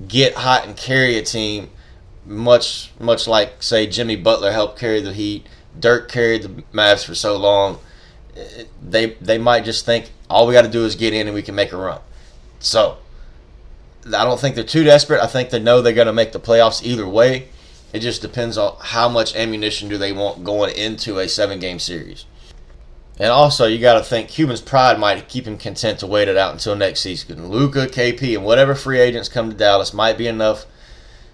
get 0.09 0.35
hot 0.35 0.67
and 0.67 0.77
carry 0.77 1.17
a 1.17 1.23
team, 1.23 1.71
much 2.27 2.91
much 2.99 3.27
like 3.27 3.63
say 3.63 3.87
Jimmy 3.87 4.17
Butler 4.17 4.53
helped 4.53 4.79
carry 4.79 5.01
the 5.01 5.13
Heat. 5.13 5.47
Dirk 5.79 6.11
carried 6.11 6.43
the 6.43 6.49
Mavs 6.73 7.05
for 7.05 7.15
so 7.15 7.37
long. 7.37 7.79
They 8.83 9.15
they 9.21 9.39
might 9.39 9.65
just 9.65 9.85
think 9.87 10.11
all 10.29 10.47
we 10.47 10.55
got 10.55 10.63
to 10.63 10.71
do 10.71 10.85
is 10.85 10.97
get 10.97 11.13
in 11.13 11.27
and 11.27 11.35
we 11.35 11.43
can 11.43 11.55
make 11.55 11.73
a 11.73 11.77
run. 11.77 12.01
So 12.59 12.99
I 14.07 14.25
don't 14.25 14.41
think 14.41 14.55
they're 14.55 14.65
too 14.65 14.85
desperate. 14.85 15.23
I 15.23 15.27
think 15.27 15.51
they 15.51 15.61
know 15.61 15.81
they're 15.81 15.93
going 15.93 16.07
to 16.07 16.13
make 16.13 16.33
the 16.33 16.41
playoffs 16.41 16.83
either 16.83 17.07
way. 17.07 17.49
It 17.93 18.01
just 18.01 18.23
depends 18.23 18.57
on 18.57 18.77
how 18.81 19.09
much 19.09 19.37
ammunition 19.37 19.89
do 19.89 19.99
they 19.99 20.13
want 20.13 20.45
going 20.45 20.75
into 20.75 21.19
a 21.19 21.29
seven 21.29 21.59
game 21.61 21.79
series. 21.79 22.25
And 23.19 23.31
also, 23.31 23.67
you 23.67 23.79
got 23.79 23.95
to 23.95 24.05
think 24.05 24.29
Cuban's 24.29 24.63
pride 24.63 24.99
might 24.99 25.29
keep 25.29 25.47
him 25.47 25.59
content 25.59 25.99
to 26.01 26.07
wait 26.07 26.29
it 26.29 26.37
out 26.37 26.53
until 26.53 26.75
next 26.75 27.01
season. 27.01 27.49
Luka, 27.49 27.87
KP, 27.87 28.35
and 28.35 28.45
whatever 28.45 28.75
free 28.75 29.01
agents 29.01 29.29
come 29.29 29.51
to 29.51 29.57
Dallas 29.57 29.93
might 29.93 30.17
be 30.17 30.27
enough 30.27 30.65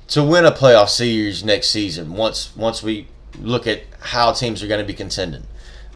to 0.09 0.25
win 0.25 0.45
a 0.45 0.51
playoff 0.51 0.89
series 0.89 1.45
next 1.45 1.69
season. 1.69 2.15
Once 2.15 2.55
once 2.57 2.83
we 2.83 3.07
look 3.41 3.67
at 3.67 3.83
how 4.01 4.33
teams 4.33 4.63
are 4.63 4.67
going 4.67 4.81
to 4.81 4.87
be 4.87 4.95
contending. 4.95 5.45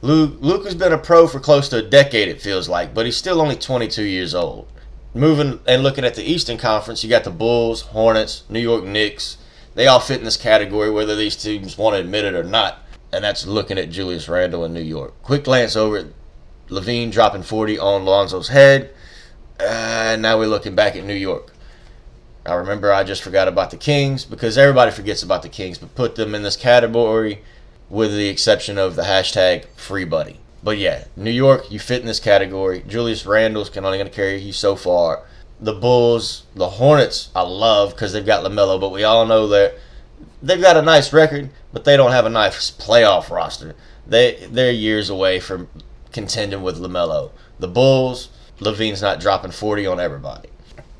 Luke 0.03 0.37
Luka's 0.41 0.75
been 0.75 0.93
a 0.93 0.99
pro 0.99 1.27
for 1.27 1.41
close 1.41 1.69
to 1.71 1.79
a 1.79 1.83
decade, 1.83 2.29
it 2.29 2.41
feels 2.41 2.69
like, 2.69 2.95
but 2.95 3.07
he's 3.07 3.17
still 3.17 3.41
only 3.41 3.57
22 3.57 4.05
years 4.05 4.35
old. 4.35 4.69
Moving 5.15 5.61
and 5.67 5.83
looking 5.83 6.05
at 6.05 6.15
the 6.15 6.25
Eastern 6.25 6.59
Conference, 6.59 7.03
you 7.03 7.11
got 7.11 7.25
the 7.25 7.31
Bulls, 7.31 7.83
Hornets, 7.83 8.45
New 8.49 8.61
York 8.61 8.85
Knicks. 8.85 9.37
They 9.75 9.87
all 9.87 10.01
fit 10.01 10.19
in 10.19 10.25
this 10.25 10.37
category, 10.37 10.91
whether 10.91 11.17
these 11.17 11.37
teams 11.37 11.77
want 11.77 11.97
to 11.97 12.01
admit 12.01 12.25
it 12.25 12.35
or 12.35 12.45
not 12.45 12.82
and 13.12 13.23
that's 13.23 13.47
looking 13.47 13.78
at 13.78 13.90
Julius 13.90 14.28
Randle 14.28 14.64
in 14.64 14.73
New 14.73 14.81
York. 14.81 15.21
Quick 15.23 15.45
glance 15.45 15.76
over 15.76 15.99
at 15.99 16.07
LaVine 16.69 17.12
dropping 17.12 17.42
40 17.42 17.78
on 17.78 18.04
Lonzo's 18.04 18.49
head. 18.49 18.90
And 19.61 20.23
now 20.23 20.38
we're 20.38 20.47
looking 20.47 20.75
back 20.75 20.97
at 20.97 21.04
New 21.04 21.14
York. 21.14 21.53
I 22.44 22.55
remember 22.55 22.92
I 22.92 23.05
just 23.05 23.22
forgot 23.22 23.46
about 23.46 23.70
the 23.70 23.77
Kings 23.77 24.25
because 24.25 24.59
everybody 24.59 24.90
forgets 24.90 25.22
about 25.22 25.42
the 25.42 25.48
Kings, 25.48 25.79
but 25.79 25.94
put 25.94 26.16
them 26.16 26.35
in 26.35 26.42
this 26.42 26.57
category 26.57 27.42
with 27.88 28.11
the 28.12 28.29
exception 28.29 28.79
of 28.79 28.96
the 28.96 29.03
hashtag 29.03 29.66
free 29.77 30.05
buddy. 30.05 30.40
But 30.64 30.79
yeah, 30.79 31.05
New 31.14 31.31
York, 31.31 31.70
you 31.70 31.79
fit 31.79 32.01
in 32.01 32.07
this 32.07 32.18
category. 32.18 32.83
Julius 32.87 33.27
Randle's 33.27 33.70
can 33.70 33.85
only 33.85 33.98
going 33.98 34.11
to 34.11 34.14
carry 34.14 34.38
you 34.38 34.53
so 34.53 34.75
far. 34.75 35.25
The 35.61 35.75
Bulls, 35.75 36.44
the 36.55 36.70
Hornets, 36.70 37.29
I 37.37 37.42
love 37.42 37.90
because 37.90 38.12
they've 38.12 38.27
got 38.27 38.44
LaMelo, 38.44 38.81
but 38.81 38.90
we 38.90 39.05
all 39.05 39.27
know 39.27 39.46
that 39.48 39.75
they've 40.42 40.61
got 40.61 40.77
a 40.77 40.83
nice 40.83 41.12
record, 41.12 41.51
but 41.72 41.85
they 41.85 41.96
don't 41.96 42.12
have 42.12 42.26
a 42.26 42.30
nice 42.30 42.70
playoff 42.70 43.30
roster. 43.30 43.74
They 44.06 44.46
they're 44.50 44.72
years 44.72 45.11
away 45.11 45.40
from 45.40 45.68
contending 46.12 46.62
with 46.62 46.78
LaMelo. 46.78 47.30
The 47.58 47.68
Bulls, 47.68 48.28
LaVine's 48.61 49.02
not 49.02 49.20
dropping 49.20 49.52
40 49.52 49.87
on 49.87 50.00
everybody. 50.00 50.48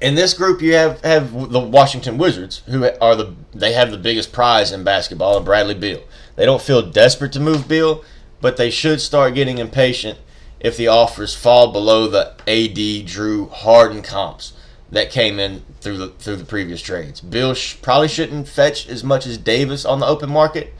In 0.01 0.15
this 0.15 0.35
group, 0.35 0.61
you 0.63 0.75
have 0.75 1.01
have 1.03 1.51
the 1.51 1.61
Washington 1.61 2.19
Wizards, 2.19 2.63
who 2.67 2.89
are 3.01 3.15
the 3.15 3.35
they 3.55 3.73
have 3.73 3.91
the 3.91 3.99
biggest 3.99 4.33
prize 4.33 4.73
in 4.73 4.85
basketball, 4.85 5.37
and 5.37 5.45
Bradley 5.45 5.75
Beal. 5.75 6.03
They 6.37 6.47
don't 6.47 6.63
feel 6.63 6.83
desperate 6.83 7.33
to 7.33 7.41
move 7.41 7.69
Beal, 7.69 8.05
but 8.41 8.57
they 8.57 8.71
should 8.71 9.01
start 9.01 9.35
getting 9.35 9.59
impatient 9.59 10.19
if 10.59 10.77
the 10.77 10.89
offers 10.89 11.35
fall 11.35 11.73
below 11.73 12.07
the 12.07 12.31
AD, 12.47 13.07
Jrue 13.07 13.51
Harden 13.51 14.03
comps 14.03 14.53
that 14.93 15.11
came 15.11 15.41
in 15.41 15.63
through 15.81 15.97
the 15.97 16.09
through 16.09 16.37
the 16.37 16.45
previous 16.45 16.81
trades. 16.81 17.21
Beal 17.21 17.55
sh- 17.55 17.77
probably 17.83 18.09
shouldn't 18.09 18.47
fetch 18.47 18.87
as 18.89 19.03
much 19.03 19.27
as 19.27 19.39
Davis 19.39 19.85
on 19.85 19.99
the 20.01 20.07
open 20.07 20.31
market, 20.31 20.73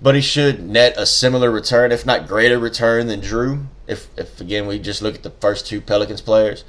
but 0.00 0.14
he 0.14 0.20
should 0.20 0.64
net 0.64 0.94
a 0.96 1.04
similar 1.04 1.50
return, 1.50 1.92
if 1.92 2.06
not 2.06 2.28
greater 2.28 2.58
return 2.58 3.08
than 3.08 3.20
Jrue. 3.20 3.66
If 3.86 4.08
if 4.16 4.40
again 4.40 4.66
we 4.66 4.78
just 4.78 5.02
look 5.02 5.16
at 5.16 5.24
the 5.24 5.30
first 5.30 5.66
two 5.66 5.80
Pelicans 5.80 6.20
players, 6.20 6.64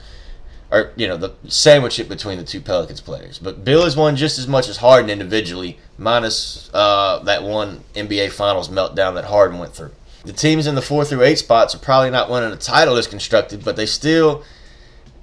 or 0.72 0.92
you 0.96 1.08
know 1.08 1.18
the 1.18 1.36
sandwich 1.48 2.00
it 2.00 2.10
between 2.10 2.40
the 2.40 2.44
two 2.44 2.62
Pelicans 2.62 3.00
players. 3.00 3.38
But 3.38 3.64
Beal 3.64 3.84
has 3.84 3.96
won 3.96 4.16
just 4.16 4.40
as 4.40 4.48
much 4.48 4.68
as 4.68 4.78
Harden 4.78 5.12
individually, 5.12 5.78
minus 6.00 6.72
uh, 6.74 7.20
that 7.26 7.44
one 7.44 7.84
NBA 7.94 8.32
Finals 8.32 8.70
meltdown 8.70 9.14
that 9.14 9.26
Harden 9.26 9.60
went 9.60 9.76
through. 9.76 9.92
The 10.26 10.34
teams 10.34 10.66
in 10.66 10.74
the 10.74 10.82
four 10.82 11.06
through 11.06 11.22
eight 11.22 11.38
spots 11.38 11.76
are 11.76 11.80
probably 11.80 12.10
not 12.10 12.32
winning 12.32 12.52
a 12.52 12.58
title 12.58 12.96
as 12.96 13.06
constructed, 13.06 13.64
but 13.64 13.76
they 13.76 13.86
still 13.86 14.44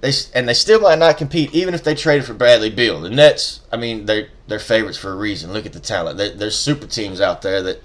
they 0.02 0.12
and 0.34 0.48
they 0.48 0.54
still 0.54 0.80
might 0.80 0.98
not 0.98 1.16
compete 1.16 1.54
even 1.54 1.74
if 1.74 1.84
they 1.84 1.94
traded 1.94 2.26
for 2.26 2.34
Bradley 2.34 2.70
Beal. 2.70 3.00
The 3.00 3.08
Nets, 3.08 3.60
I 3.72 3.76
mean, 3.76 4.04
they're 4.06 4.28
they're 4.48 4.58
favorites 4.58 4.98
for 4.98 5.12
a 5.12 5.16
reason. 5.16 5.52
Look 5.52 5.64
at 5.64 5.72
the 5.72 5.80
talent. 5.80 6.18
There, 6.18 6.30
there's 6.30 6.58
super 6.58 6.86
teams 6.86 7.20
out 7.20 7.40
there 7.42 7.62
that 7.62 7.82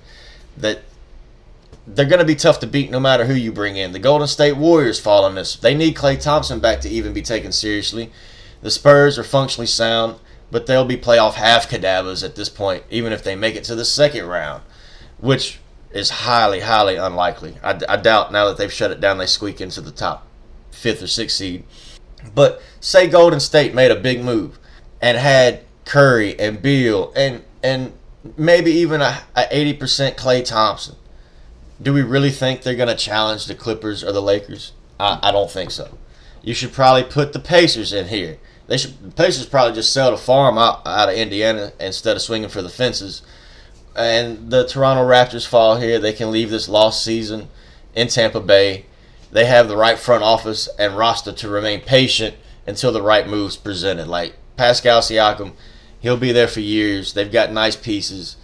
that 0.57 0.81
they're 1.85 2.07
going 2.07 2.19
to 2.19 2.25
be 2.25 2.35
tough 2.35 2.59
to 2.59 2.67
beat 2.67 2.89
no 2.89 2.99
matter 2.99 3.25
who 3.25 3.35
you 3.35 3.51
bring 3.51 3.77
in. 3.77 3.91
The 3.91 3.99
Golden 3.99 4.27
State 4.27 4.57
Warriors 4.57 4.99
fall 4.99 5.23
on 5.23 5.35
this. 5.35 5.55
They 5.55 5.75
need 5.75 5.95
Klay 5.95 6.19
Thompson 6.19 6.59
back 6.59 6.81
to 6.81 6.89
even 6.89 7.13
be 7.13 7.21
taken 7.21 7.51
seriously. 7.51 8.11
The 8.61 8.71
Spurs 8.71 9.19
are 9.19 9.23
functionally 9.23 9.67
sound, 9.67 10.19
but 10.49 10.65
they'll 10.65 10.83
be 10.85 10.97
playoff 10.97 11.35
half 11.35 11.69
cadavers 11.69 12.23
at 12.23 12.35
this 12.35 12.49
point, 12.49 12.83
even 12.89 13.13
if 13.13 13.23
they 13.23 13.35
make 13.35 13.55
it 13.55 13.63
to 13.65 13.75
the 13.75 13.85
second 13.85 14.25
round, 14.25 14.63
which 15.19 15.59
is 15.91 16.09
highly, 16.09 16.61
highly 16.61 16.95
unlikely. 16.95 17.57
I, 17.63 17.79
I 17.87 17.97
doubt 17.97 18.31
now 18.31 18.45
that 18.45 18.57
they've 18.57 18.73
shut 18.73 18.91
it 18.91 18.99
down, 18.99 19.19
they 19.19 19.27
squeak 19.27 19.61
into 19.61 19.79
the 19.79 19.91
top 19.91 20.27
fifth 20.71 21.03
or 21.03 21.07
sixth 21.07 21.37
seed. 21.37 21.63
But 22.33 22.61
say 22.79 23.07
Golden 23.07 23.39
State 23.39 23.73
made 23.73 23.91
a 23.91 23.95
big 23.95 24.23
move 24.23 24.59
and 25.01 25.17
had 25.17 25.63
Curry 25.85 26.39
and 26.39 26.61
Beal 26.61 27.11
and 27.15 27.43
and 27.63 27.93
maybe 28.35 28.71
even 28.71 29.01
a, 29.01 29.23
a 29.35 29.43
80% 29.43 30.15
Klay 30.15 30.43
Thompson. 30.43 30.95
Do 31.81 31.93
we 31.93 32.01
really 32.01 32.31
think 32.31 32.61
they're 32.61 32.75
going 32.75 32.89
to 32.89 32.95
challenge 32.95 33.45
the 33.45 33.55
Clippers 33.55 34.03
or 34.03 34.11
the 34.11 34.21
Lakers? 34.21 34.73
I, 34.99 35.19
I 35.23 35.31
don't 35.31 35.49
think 35.49 35.71
so. 35.71 35.97
You 36.41 36.53
should 36.53 36.73
probably 36.73 37.03
put 37.03 37.33
the 37.33 37.39
Pacers 37.39 37.93
in 37.93 38.07
here. 38.07 38.37
They 38.67 38.77
should 38.77 39.01
the 39.01 39.11
Pacers 39.11 39.45
probably 39.45 39.75
just 39.75 39.93
sell 39.93 40.11
the 40.11 40.17
farm 40.17 40.57
out, 40.57 40.85
out 40.85 41.09
of 41.09 41.15
Indiana 41.15 41.71
instead 41.79 42.15
of 42.15 42.21
swinging 42.21 42.49
for 42.49 42.61
the 42.61 42.69
fences. 42.69 43.21
And 43.95 44.51
the 44.51 44.67
Toronto 44.67 45.03
Raptors 45.03 45.47
fall 45.47 45.77
here. 45.77 45.99
They 45.99 46.13
can 46.13 46.31
leave 46.31 46.49
this 46.49 46.69
lost 46.69 47.03
season 47.03 47.47
in 47.95 48.07
Tampa 48.09 48.39
Bay 48.39 48.85
they 49.31 49.45
have 49.45 49.67
the 49.67 49.77
right 49.77 49.99
front 49.99 50.23
office 50.23 50.69
and 50.79 50.97
roster 50.97 51.31
to 51.31 51.49
remain 51.49 51.81
patient 51.81 52.35
until 52.65 52.91
the 52.91 53.01
right 53.01 53.27
moves 53.27 53.57
presented. 53.57 54.07
Like 54.07 54.35
Pascal 54.55 55.01
Siakam, 55.01 55.53
he'll 55.99 56.17
be 56.17 56.31
there 56.31 56.47
for 56.47 56.59
years. 56.59 57.13
They've 57.13 57.31
got 57.31 57.51
nice 57.51 57.75
pieces. 57.75 58.37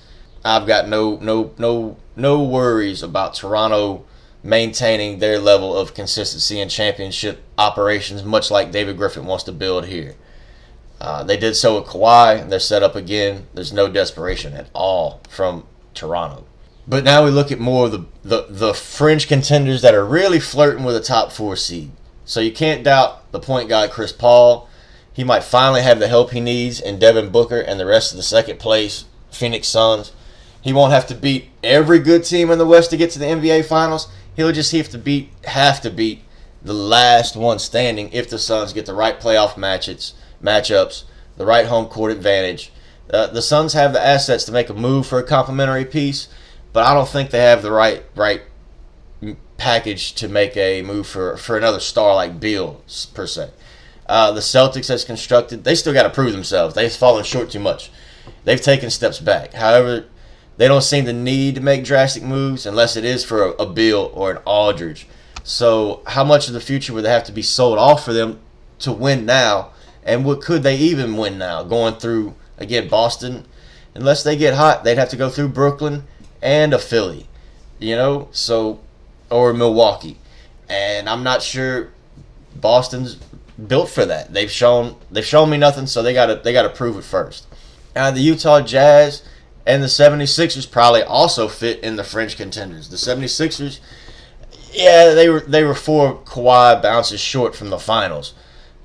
I've 0.46 0.68
got 0.68 0.88
no 0.88 1.18
no 1.18 1.54
no 1.58 1.98
no 2.16 2.44
worries 2.44 3.02
about 3.02 3.34
Toronto 3.34 4.06
maintaining 4.44 5.20
their 5.20 5.40
level 5.40 5.76
of 5.76 5.94
consistency 5.94 6.60
in 6.60 6.68
championship 6.68 7.42
operations, 7.58 8.24
much 8.24 8.52
like 8.52 8.72
David 8.72 8.98
Griffin 8.98 9.26
wants 9.26 9.46
to 9.46 9.54
build 9.54 9.86
here. 9.86 10.16
Uh, 11.00 11.24
they 11.24 11.38
did 11.38 11.56
so 11.56 11.80
with 11.80 11.90
Kawhi. 11.90 12.50
They're 12.50 12.60
set 12.60 12.84
up 12.84 12.96
again. 12.96 13.48
There's 13.54 13.74
no 13.74 13.90
desperation 13.90 14.54
at 14.54 14.70
all 14.74 15.22
from 15.30 15.66
Toronto. 15.94 16.46
But 16.88 17.04
now 17.04 17.24
we 17.24 17.32
look 17.32 17.52
at 17.52 17.60
more 17.60 17.86
of 17.86 17.92
the, 17.92 18.06
the, 18.24 18.46
the 18.50 18.74
fringe 18.74 19.28
contenders 19.28 19.82
that 19.82 19.96
are 19.96 20.06
really 20.06 20.40
flirting 20.40 20.84
with 20.84 20.96
a 20.96 21.02
top 21.02 21.32
four 21.32 21.56
seed. 21.56 21.92
So 22.26 22.40
you 22.40 22.52
can't 22.52 22.84
doubt 22.84 23.32
the 23.32 23.40
point 23.40 23.70
guard 23.70 23.92
Chris 23.92 24.12
Paul. 24.12 24.70
He 25.14 25.24
might 25.24 25.44
finally 25.44 25.82
have 25.82 26.00
the 26.00 26.08
help 26.08 26.32
he 26.32 26.40
needs 26.40 26.82
in 26.82 27.00
Devin 27.00 27.30
Booker 27.30 27.60
and 27.60 27.80
the 27.80 27.86
rest 27.86 28.12
of 28.12 28.18
the 28.18 28.24
second 28.24 28.60
place 28.60 29.06
Phoenix 29.32 29.68
Suns. 29.68 30.12
He 30.62 30.74
won't 30.74 30.94
have 30.94 31.08
to 31.08 31.16
beat 31.16 31.50
every 31.64 32.00
good 32.00 32.24
team 32.24 32.50
in 32.50 32.58
the 32.58 32.66
West 32.66 32.90
to 32.92 32.98
get 32.98 33.12
to 33.12 33.20
the 33.20 33.26
NBA 33.26 33.66
Finals. 33.66 34.08
He'll 34.36 34.52
just 34.52 34.72
have 34.72 34.90
to 34.90 34.98
beat 34.98 35.30
have 35.46 35.82
to 35.82 35.90
beat 35.90 36.24
the 36.62 36.74
last 36.74 37.36
one 37.36 37.60
standing 37.60 38.12
if 38.12 38.30
the 38.30 38.40
Suns 38.40 38.74
get 38.74 38.86
the 38.86 38.94
right 38.94 39.20
playoff 39.20 39.58
matches 39.58 40.14
matchups, 40.42 41.04
the 41.38 41.46
right 41.46 41.66
home 41.66 41.86
court 41.88 42.12
advantage. 42.12 42.72
Uh, 43.10 43.28
the 43.28 43.42
Suns 43.42 43.74
have 43.74 43.94
the 43.94 44.06
assets 44.06 44.44
to 44.46 44.52
make 44.52 44.70
a 44.70 44.74
move 44.74 45.06
for 45.06 45.20
a 45.20 45.24
complimentary 45.24 45.86
piece 45.86 46.28
but 46.74 46.86
I 46.86 46.94
don't 46.94 47.08
think 47.08 47.30
they 47.30 47.40
have 47.40 47.62
the 47.62 47.72
right 47.72 48.04
right 48.16 48.42
package 49.58 50.14
to 50.16 50.28
make 50.28 50.58
a 50.58 50.82
move 50.82 51.08
for, 51.08 51.38
for 51.38 51.58
another 51.58 51.80
star 51.80 52.16
like 52.16 52.40
Beal, 52.40 52.84
per 53.14 53.26
se. 53.26 53.52
Uh, 54.08 54.32
the 54.32 54.42
Celtics, 54.42 54.90
as 54.90 55.06
constructed, 55.06 55.64
they 55.64 55.76
still 55.76 55.94
got 55.94 56.04
to 56.04 56.10
prove 56.10 56.34
themselves. 56.34 56.76
They've 56.76 56.92
fallen 56.92 57.24
short 57.24 57.50
too 57.50 57.60
much. 57.60 57.90
They've 58.44 58.62
taken 58.62 58.90
steps 58.90 59.20
back. 59.20 59.54
However, 59.54 60.06
they 60.58 60.68
don't 60.68 60.82
seem 60.82 61.06
to 61.06 61.14
need 61.14 61.56
to 61.56 61.62
make 61.62 61.86
drastic 61.86 62.24
moves 62.24 62.66
unless 62.66 62.98
it 62.98 63.06
is 63.06 63.24
for 63.24 63.44
a, 63.44 63.50
a 63.52 63.66
Beal 63.66 64.12
or 64.14 64.32
an 64.32 64.38
Aldridge. 64.46 65.08
So, 65.44 66.02
how 66.08 66.24
much 66.24 66.48
of 66.48 66.54
the 66.54 66.62
future 66.62 66.94
would 66.94 67.06
they 67.06 67.10
have 67.10 67.24
to 67.26 67.32
be 67.32 67.42
sold 67.42 67.80
off 67.80 68.04
for 68.04 68.14
them 68.14 68.40
to 68.80 68.92
win 68.92 69.26
now? 69.26 69.72
And 70.04 70.26
what 70.26 70.42
could 70.42 70.64
they 70.64 70.76
even 70.76 71.16
win 71.16 71.38
now? 71.38 71.64
Going 71.64 71.96
through 71.96 72.36
again 72.58 72.90
Boston, 72.90 73.46
unless 73.94 74.24
they 74.24 74.36
get 74.36 74.56
hot, 74.56 74.84
they'd 74.84 74.98
have 74.98 75.10
to 75.10 75.18
go 75.18 75.30
through 75.30 75.50
Brooklyn 75.50 76.04
and 76.44 76.74
a 76.74 76.80
Philly, 76.80 77.28
you 77.80 77.96
know. 77.96 78.28
So, 78.32 78.80
or 79.32 79.54
Milwaukee, 79.54 80.20
and 80.70 81.10
I'm 81.10 81.24
not 81.24 81.42
sure 81.42 81.90
Boston's 82.56 83.18
built 83.68 83.90
for 83.90 84.06
that. 84.06 84.34
They've 84.34 84.52
shown 84.52 84.98
they've 85.10 85.26
shown 85.26 85.50
me 85.50 85.58
nothing, 85.58 85.88
so 85.88 86.04
they 86.04 86.14
got 86.14 86.28
to 86.28 86.36
they 86.36 86.54
got 86.54 86.64
to 86.64 86.70
prove 86.70 86.98
it 86.98 87.04
first. 87.04 87.48
Now 87.96 88.12
the 88.12 88.20
Utah 88.20 88.62
Jazz 88.62 89.24
and 89.66 89.82
the 89.82 89.88
76ers 89.88 90.70
probably 90.70 91.04
also 91.04 91.48
fit 91.48 91.80
in 91.80 91.96
the 91.96 92.04
French 92.04 92.36
contenders. 92.36 92.90
The 92.90 92.98
76ers 92.98 93.80
yeah, 94.74 95.14
they 95.14 95.30
were 95.30 95.42
they 95.42 95.64
were 95.64 95.76
four 95.76 96.18
Kawhi 96.24 96.82
bounces 96.82 97.20
short 97.20 97.56
from 97.56 97.70
the 97.70 97.80
finals. 97.80 98.34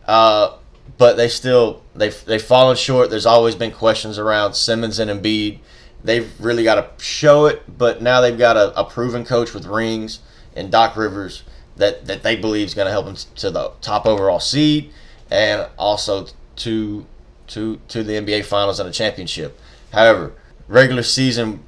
Uh, 0.07 0.57
but 0.99 1.17
they 1.17 1.29
still 1.29 1.83
they've 1.95 2.25
they've 2.25 2.43
fallen 2.43 2.77
short. 2.77 3.11
There's 3.11 3.27
always 3.27 3.55
been 3.55 3.73
questions 3.73 4.19
around 4.19 4.55
Simmons 4.55 4.99
and 4.99 5.11
Embiid. 5.11 5.61
They've 6.05 6.31
really 6.41 6.65
got 6.65 6.77
to 6.77 7.05
show 7.05 7.47
it, 7.47 7.63
but 7.79 8.01
now 8.03 8.21
they've 8.21 8.39
got 8.39 8.57
a, 8.57 8.79
a 8.79 8.85
proven 8.85 9.25
coach 9.25 9.53
with 9.53 9.67
rings 9.67 10.21
and 10.55 10.71
Doc 10.71 10.97
Rivers 10.97 11.43
that, 11.77 12.07
that 12.07 12.23
they 12.23 12.37
believe 12.37 12.67
is 12.67 12.75
going 12.75 12.87
to 12.87 12.93
help 12.93 13.07
them 13.07 13.17
to 13.37 13.51
the 13.51 13.73
top 13.81 14.07
overall 14.07 14.41
seed 14.41 14.93
and 15.31 15.69
also 15.79 16.27
to 16.57 17.07
to 17.49 17.81
to 17.89 18.03
the 18.03 18.13
NBA 18.13 18.45
Finals 18.45 18.79
and 18.79 18.89
a 18.89 18.93
championship. 18.93 19.59
However, 19.93 20.35
regular 20.69 21.03
season, 21.03 21.65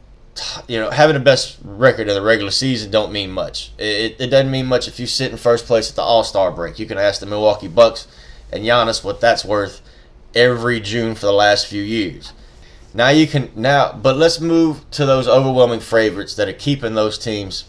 you 0.68 0.78
know, 0.78 0.90
having 0.90 1.14
the 1.14 1.20
best 1.20 1.58
record 1.64 2.08
in 2.08 2.14
the 2.14 2.22
regular 2.22 2.50
season 2.50 2.90
don't 2.90 3.12
mean 3.12 3.30
much. 3.30 3.72
It, 3.78 4.16
it 4.18 4.26
doesn't 4.28 4.50
mean 4.50 4.66
much 4.66 4.88
if 4.88 5.00
you 5.00 5.06
sit 5.06 5.30
in 5.30 5.38
first 5.38 5.66
place 5.66 5.90
at 5.90 5.96
the 5.96 6.02
All 6.02 6.24
Star 6.24 6.50
break. 6.50 6.78
You 6.78 6.86
can 6.86 6.98
ask 6.98 7.20
the 7.20 7.26
Milwaukee 7.26 7.68
Bucks 7.68 8.06
and 8.52 8.64
Giannis 8.64 9.02
what 9.02 9.20
that's 9.20 9.44
worth 9.44 9.80
every 10.34 10.80
June 10.80 11.14
for 11.14 11.26
the 11.26 11.32
last 11.32 11.66
few 11.66 11.82
years. 11.82 12.32
Now 12.92 13.10
you 13.10 13.26
can 13.26 13.50
now, 13.54 13.92
but 13.92 14.16
let's 14.16 14.40
move 14.40 14.88
to 14.92 15.06
those 15.06 15.28
overwhelming 15.28 15.80
favorites 15.80 16.34
that 16.34 16.48
are 16.48 16.52
keeping 16.52 16.94
those 16.94 17.18
teams 17.18 17.64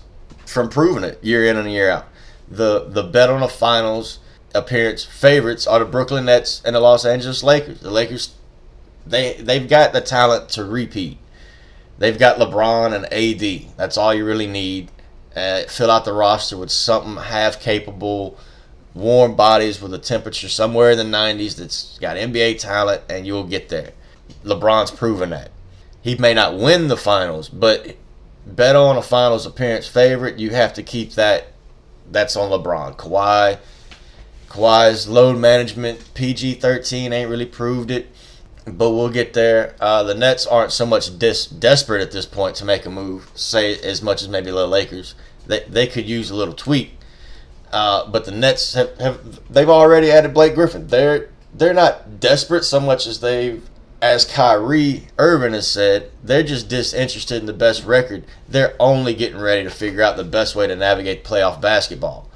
from 0.46 0.70
proving 0.70 1.04
it 1.04 1.24
year 1.24 1.46
in 1.46 1.58
and 1.58 1.72
year 1.72 1.90
out. 1.90 2.08
The 2.50 2.86
the 2.90 3.04
bet 3.04 3.30
on 3.30 3.42
the 3.42 3.48
finals 3.48 4.20
appearance 4.54 5.06
favorites 5.06 5.68
are 5.68 5.80
the 5.80 5.86
Brooklyn 5.86 6.26
Nets 6.26 6.62
and 6.66 6.76
the 6.76 6.80
Los 6.80 7.06
Angeles 7.06 7.44
Lakers. 7.44 7.80
The 7.80 7.92
Lakers 7.92 8.34
they 9.06 9.36
they've 9.36 9.70
got 9.70 9.94
the 9.94 10.02
talent 10.02 10.50
to 10.50 10.64
repeat. 10.64 11.18
They've 12.00 12.18
got 12.18 12.40
LeBron 12.40 12.94
and 12.94 13.06
AD. 13.14 13.78
That's 13.78 13.98
all 13.98 14.14
you 14.14 14.26
really 14.26 14.48
need. 14.48 14.90
Uh, 15.36 15.64
fill 15.64 15.92
out 15.92 16.04
the 16.04 16.14
roster 16.14 16.58
with 16.58 16.72
something 16.72 17.16
half 17.16 17.62
capable 17.62 18.38
warm 18.94 19.36
bodies 19.36 19.82
with 19.82 19.94
a 19.94 20.00
temperature 20.00 20.50
somewhere 20.50 20.92
in 20.92 20.98
the 20.98 21.04
90s 21.04 21.56
that's 21.56 21.98
got 22.00 22.18
NBA 22.18 22.60
talent, 22.60 23.04
and 23.10 23.26
you'll 23.26 23.46
get 23.46 23.70
there. 23.70 23.92
LeBron's 24.44 24.92
proven 24.92 25.30
that. 25.32 25.52
He 26.02 26.16
may 26.16 26.34
not 26.34 26.58
win 26.58 26.88
the 26.88 26.98
finals, 26.98 27.50
but 27.50 27.96
bet 28.46 28.76
on 28.76 28.98
a 28.98 29.02
finals 29.02 29.46
appearance 29.46 29.88
favorite. 29.88 30.40
You 30.40 30.52
have 30.52 30.74
to 30.74 30.84
keep 30.84 31.14
that. 31.14 31.48
That's 32.10 32.36
on 32.36 32.50
LeBron. 32.50 32.98
Kawhi. 32.98 33.60
Kawhi's 34.50 35.08
load 35.08 35.38
management, 35.38 36.14
PG 36.14 36.56
13, 36.56 37.14
ain't 37.14 37.30
really 37.30 37.46
proved 37.46 37.90
it, 37.90 38.10
but 38.66 38.92
we'll 38.92 39.10
get 39.10 39.34
there. 39.34 39.76
Uh, 39.80 40.04
the 40.04 40.14
Nets 40.14 40.46
aren't 40.46 40.74
so 40.74 40.86
much 40.86 41.18
dis- 41.18 41.46
desperate 41.46 42.02
at 42.02 42.12
this 42.12 42.26
point 42.26 42.58
to 42.58 42.66
make 42.66 42.86
a 42.86 42.90
move, 42.90 43.32
say 43.34 43.80
as 43.80 44.02
much 44.02 44.22
as 44.22 44.28
maybe 44.28 44.52
the 44.52 44.68
Lakers. 44.68 45.16
They, 45.48 45.62
they 45.70 45.88
could 45.88 46.10
use 46.10 46.30
a 46.30 46.36
little 46.36 46.54
tweak 46.54 46.98
uh, 47.72 48.06
but 48.08 48.26
the 48.26 48.32
Nets 48.32 48.74
have, 48.74 48.98
have 49.00 49.40
they've 49.50 49.70
already 49.70 50.12
added 50.12 50.34
Blake 50.34 50.56
Griffin. 50.56 50.88
They're 50.88 51.30
they're 51.54 51.74
not 51.74 52.20
desperate 52.20 52.64
so 52.64 52.80
much 52.80 53.08
as 53.08 53.20
they 53.20 53.60
as 54.02 54.26
Kyrie 54.26 55.08
Irving 55.18 55.54
has 55.54 55.68
said, 55.68 56.12
they're 56.24 56.44
just 56.44 56.68
disinterested 56.68 57.40
in 57.40 57.46
the 57.46 57.54
best 57.54 57.86
record. 57.86 58.24
They're 58.50 58.76
only 58.80 59.14
getting 59.14 59.40
ready 59.40 59.64
to 59.64 59.70
figure 59.70 60.02
out 60.02 60.18
the 60.18 60.24
best 60.24 60.56
way 60.56 60.68
to 60.68 60.76
navigate 60.76 61.24
playoff 61.24 61.62
basketball. 61.62 62.30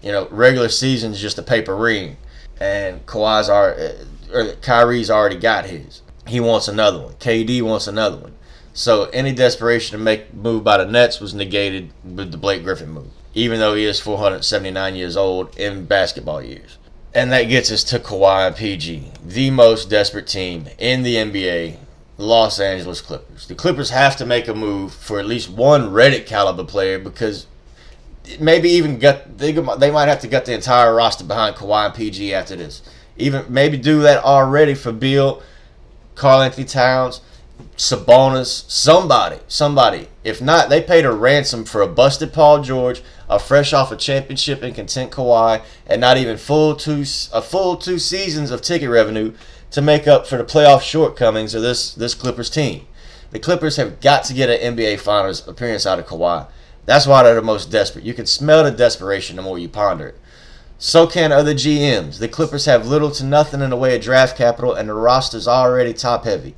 You 0.00 0.12
know, 0.12 0.28
regular 0.30 0.68
season 0.68 1.12
is 1.12 1.20
just 1.20 1.38
a 1.38 1.42
paper 1.42 1.74
ring, 1.74 2.16
and 2.60 3.04
Kawhi's 3.06 3.48
are 3.48 3.74
uh, 3.74 4.04
or 4.32 4.52
Kyrie's 4.62 5.10
already 5.10 5.36
got 5.36 5.66
his. 5.66 6.02
He 6.26 6.38
wants 6.38 6.68
another 6.68 7.00
one. 7.00 7.14
KD 7.14 7.62
wants 7.62 7.88
another 7.88 8.18
one. 8.18 8.34
So 8.72 9.04
any 9.06 9.32
desperation 9.32 9.98
to 9.98 10.04
make 10.04 10.32
move 10.32 10.62
by 10.62 10.76
the 10.76 10.86
Nets 10.86 11.18
was 11.18 11.34
negated 11.34 11.90
with 12.04 12.30
the 12.30 12.36
Blake 12.36 12.62
Griffin 12.62 12.90
move 12.90 13.10
even 13.34 13.60
though 13.60 13.74
he 13.74 13.84
is 13.84 14.00
479 14.00 14.96
years 14.96 15.16
old 15.16 15.56
in 15.56 15.84
basketball 15.84 16.42
years. 16.42 16.77
And 17.18 17.32
that 17.32 17.48
gets 17.48 17.72
us 17.72 17.82
to 17.82 17.98
Kawhi 17.98 18.46
and 18.46 18.54
PG, 18.54 19.10
the 19.26 19.50
most 19.50 19.90
desperate 19.90 20.28
team 20.28 20.68
in 20.78 21.02
the 21.02 21.16
NBA, 21.16 21.74
Los 22.16 22.60
Angeles 22.60 23.00
Clippers. 23.00 23.48
The 23.48 23.56
Clippers 23.56 23.90
have 23.90 24.14
to 24.18 24.24
make 24.24 24.46
a 24.46 24.54
move 24.54 24.94
for 24.94 25.18
at 25.18 25.26
least 25.26 25.50
one 25.50 25.90
Redick 25.90 26.26
caliber 26.26 26.62
player 26.62 26.96
because 26.96 27.48
maybe 28.38 28.68
even 28.70 29.00
gut 29.00 29.36
they, 29.36 29.50
they 29.50 29.90
might 29.90 30.06
have 30.06 30.20
to 30.20 30.28
gut 30.28 30.44
the 30.44 30.54
entire 30.54 30.94
roster 30.94 31.24
behind 31.24 31.56
Kawhi 31.56 31.86
and 31.86 31.94
PG 31.96 32.32
after 32.32 32.54
this. 32.54 32.82
Even 33.16 33.52
maybe 33.52 33.76
do 33.76 34.00
that 34.02 34.22
already 34.22 34.74
for 34.74 34.92
Beal, 34.92 35.42
Karl-Anthony 36.14 36.66
Towns, 36.66 37.20
Sabonis, 37.76 38.70
somebody, 38.70 39.40
somebody. 39.48 40.06
If 40.22 40.40
not, 40.40 40.68
they 40.68 40.80
paid 40.80 41.04
a 41.04 41.10
ransom 41.10 41.64
for 41.64 41.82
a 41.82 41.88
busted 41.88 42.32
Paul 42.32 42.62
George, 42.62 43.02
a 43.28 43.38
fresh 43.38 43.72
off 43.72 43.92
a 43.92 43.96
championship 43.96 44.62
and 44.62 44.74
content 44.74 45.12
Kawhi, 45.12 45.62
and 45.86 46.00
not 46.00 46.16
even 46.16 46.36
full 46.36 46.74
two 46.74 47.04
a 47.32 47.42
full 47.42 47.76
two 47.76 47.98
seasons 47.98 48.50
of 48.50 48.62
ticket 48.62 48.90
revenue 48.90 49.34
to 49.70 49.82
make 49.82 50.06
up 50.06 50.26
for 50.26 50.36
the 50.36 50.44
playoff 50.44 50.82
shortcomings 50.82 51.54
of 51.54 51.62
this 51.62 51.92
this 51.92 52.14
Clippers 52.14 52.50
team. 52.50 52.86
The 53.30 53.38
Clippers 53.38 53.76
have 53.76 54.00
got 54.00 54.24
to 54.24 54.34
get 54.34 54.48
an 54.48 54.76
NBA 54.76 55.00
Finals 55.00 55.46
appearance 55.46 55.84
out 55.84 55.98
of 55.98 56.06
Kawhi. 56.06 56.48
That's 56.86 57.06
why 57.06 57.22
they're 57.22 57.34
the 57.34 57.42
most 57.42 57.70
desperate. 57.70 58.04
You 58.04 58.14
can 58.14 58.24
smell 58.24 58.64
the 58.64 58.70
desperation 58.70 59.36
the 59.36 59.42
more 59.42 59.58
you 59.58 59.68
ponder 59.68 60.08
it. 60.08 60.18
So 60.78 61.06
can 61.06 61.32
other 61.32 61.52
GMs. 61.52 62.18
The 62.18 62.28
Clippers 62.28 62.64
have 62.64 62.86
little 62.86 63.10
to 63.10 63.24
nothing 63.24 63.60
in 63.60 63.70
the 63.70 63.76
way 63.76 63.94
of 63.96 64.00
draft 64.00 64.38
capital, 64.38 64.72
and 64.72 64.88
the 64.88 64.94
roster's 64.94 65.46
already 65.46 65.92
top 65.92 66.24
heavy. 66.24 66.54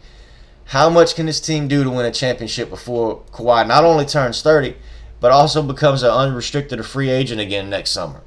How 0.67 0.89
much 0.89 1.17
can 1.17 1.27
this 1.27 1.41
team 1.41 1.67
do 1.67 1.83
to 1.83 1.91
win 1.91 2.07
a 2.07 2.13
championship 2.13 2.71
before 2.71 3.23
Kawhi 3.33 3.67
not 3.67 3.85
only 3.85 4.05
turns 4.05 4.41
30, 4.41 4.77
but 5.21 5.31
also 5.31 5.63
becomes 5.63 6.03
an 6.03 6.11
unrestricted 6.11 6.85
free 6.85 7.11
agent 7.11 7.41
again 7.41 7.71
next 7.71 7.91
summer? 7.91 8.23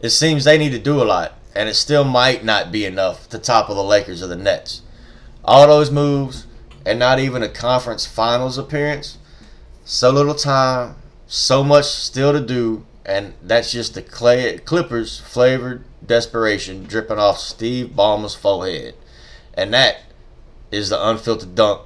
It 0.00 0.10
seems 0.10 0.44
they 0.44 0.58
need 0.58 0.72
to 0.72 0.78
do 0.78 1.02
a 1.02 1.04
lot, 1.04 1.34
and 1.54 1.68
it 1.68 1.74
still 1.74 2.04
might 2.04 2.44
not 2.44 2.72
be 2.72 2.84
enough 2.84 3.28
to 3.28 3.38
topple 3.38 3.74
the 3.74 3.82
Lakers 3.82 4.22
or 4.22 4.26
the 4.26 4.36
Nets. 4.36 4.82
All 5.44 5.66
those 5.66 5.90
moves, 5.90 6.46
and 6.86 6.98
not 6.98 7.18
even 7.18 7.42
a 7.42 7.48
conference 7.48 8.06
finals 8.06 8.58
appearance. 8.58 9.18
So 9.84 10.10
little 10.10 10.34
time, 10.34 10.96
so 11.26 11.62
much 11.62 11.84
still 11.84 12.32
to 12.32 12.40
do, 12.40 12.86
and 13.04 13.34
that's 13.42 13.72
just 13.72 13.94
the 13.94 14.02
Clay, 14.02 14.58
Clippers 14.58 15.20
flavored 15.20 15.84
desperation 16.04 16.84
dripping 16.84 17.18
off 17.18 17.38
Steve 17.38 17.88
Ballmer's 17.88 18.34
forehead. 18.34 18.94
And 19.54 19.74
that 19.74 20.02
is 20.70 20.88
the 20.88 21.08
unfiltered 21.08 21.54
dunk 21.54 21.82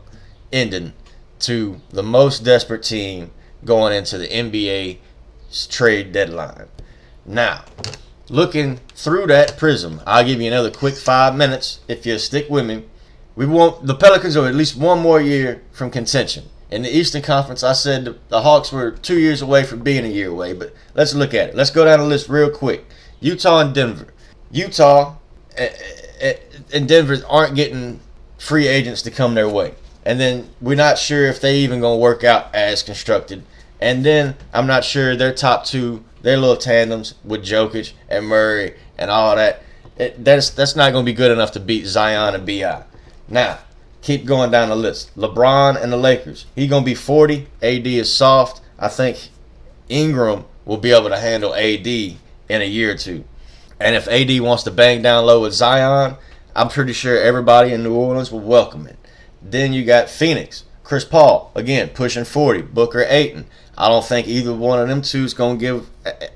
ending 0.52 0.92
to 1.40 1.80
the 1.90 2.02
most 2.02 2.44
desperate 2.44 2.82
team 2.82 3.30
going 3.64 3.94
into 3.94 4.18
the 4.18 4.28
NBA 4.28 4.98
trade 5.68 6.12
deadline. 6.12 6.68
Now, 7.24 7.64
looking 8.28 8.80
through 8.94 9.26
that 9.28 9.56
prism, 9.56 10.00
I'll 10.06 10.24
give 10.24 10.40
you 10.40 10.48
another 10.48 10.70
quick 10.70 10.94
five 10.94 11.36
minutes 11.36 11.80
if 11.88 12.04
you 12.06 12.18
stick 12.18 12.48
with 12.48 12.66
me. 12.66 12.84
We 13.34 13.46
want 13.46 13.86
the 13.86 13.94
Pelicans 13.94 14.36
are 14.36 14.46
at 14.46 14.54
least 14.54 14.76
one 14.76 15.00
more 15.00 15.20
year 15.20 15.62
from 15.72 15.90
contention. 15.90 16.44
In 16.70 16.82
the 16.82 16.96
Eastern 16.96 17.22
Conference, 17.22 17.62
I 17.62 17.74
said 17.74 18.04
the, 18.04 18.16
the 18.28 18.42
Hawks 18.42 18.72
were 18.72 18.90
two 18.90 19.18
years 19.18 19.42
away 19.42 19.64
from 19.64 19.80
being 19.80 20.04
a 20.04 20.08
year 20.08 20.30
away, 20.30 20.54
but 20.54 20.74
let's 20.94 21.14
look 21.14 21.34
at 21.34 21.50
it. 21.50 21.54
Let's 21.54 21.70
go 21.70 21.84
down 21.84 22.00
the 22.00 22.06
list 22.06 22.28
real 22.28 22.50
quick. 22.50 22.86
Utah 23.20 23.60
and 23.60 23.74
Denver. 23.74 24.08
Utah 24.50 25.16
eh, 25.56 25.70
eh, 26.20 26.34
and 26.72 26.88
Denver 26.88 27.18
aren't 27.28 27.56
getting 27.56 28.00
free 28.38 28.66
agents 28.66 29.02
to 29.02 29.10
come 29.10 29.34
their 29.34 29.48
way 29.48 29.74
and 30.04 30.18
then 30.18 30.48
we're 30.60 30.76
not 30.76 30.98
sure 30.98 31.26
if 31.26 31.40
they 31.40 31.58
even 31.58 31.80
gonna 31.80 31.96
work 31.96 32.24
out 32.24 32.54
as 32.54 32.82
constructed. 32.82 33.42
And 33.80 34.04
then 34.04 34.36
I'm 34.52 34.66
not 34.66 34.84
sure 34.84 35.16
their 35.16 35.34
top 35.34 35.64
two, 35.64 36.04
their 36.22 36.36
little 36.36 36.56
tandems 36.56 37.14
with 37.24 37.44
Jokic 37.44 37.92
and 38.08 38.26
Murray 38.26 38.74
and 38.98 39.10
all 39.10 39.36
that. 39.36 39.62
It, 39.96 40.24
that's 40.24 40.50
that's 40.50 40.76
not 40.76 40.92
gonna 40.92 41.04
be 41.04 41.12
good 41.12 41.30
enough 41.30 41.52
to 41.52 41.60
beat 41.60 41.86
Zion 41.86 42.34
and 42.34 42.46
Bi. 42.46 42.84
Now, 43.28 43.58
keep 44.00 44.24
going 44.24 44.50
down 44.50 44.68
the 44.68 44.76
list. 44.76 45.16
LeBron 45.16 45.80
and 45.80 45.92
the 45.92 45.96
Lakers. 45.96 46.46
He 46.54 46.66
gonna 46.66 46.84
be 46.84 46.94
40. 46.94 47.46
AD 47.62 47.86
is 47.86 48.12
soft. 48.12 48.60
I 48.78 48.88
think 48.88 49.28
Ingram 49.88 50.44
will 50.64 50.76
be 50.78 50.92
able 50.92 51.08
to 51.08 51.18
handle 51.18 51.54
AD 51.54 51.86
in 51.86 52.18
a 52.48 52.64
year 52.64 52.92
or 52.92 52.96
two. 52.96 53.24
And 53.80 53.96
if 53.96 54.06
AD 54.08 54.40
wants 54.40 54.62
to 54.64 54.70
bang 54.70 55.02
down 55.02 55.26
low 55.26 55.42
with 55.42 55.54
Zion, 55.54 56.16
I'm 56.54 56.68
pretty 56.68 56.92
sure 56.92 57.18
everybody 57.18 57.72
in 57.72 57.82
New 57.82 57.94
Orleans 57.94 58.30
will 58.30 58.40
welcome 58.40 58.86
it. 58.86 58.98
Then 59.42 59.72
you 59.72 59.84
got 59.84 60.08
Phoenix, 60.08 60.64
Chris 60.84 61.04
Paul, 61.04 61.50
again, 61.54 61.88
pushing 61.88 62.24
40, 62.24 62.62
Booker 62.62 63.04
Ayton. 63.08 63.46
I 63.76 63.88
don't 63.88 64.04
think 64.04 64.28
either 64.28 64.54
one 64.54 64.78
of 64.78 64.88
them 64.88 65.02
two 65.02 65.24
is 65.24 65.34
going 65.34 65.58
to 65.58 65.60
give, 65.60 65.86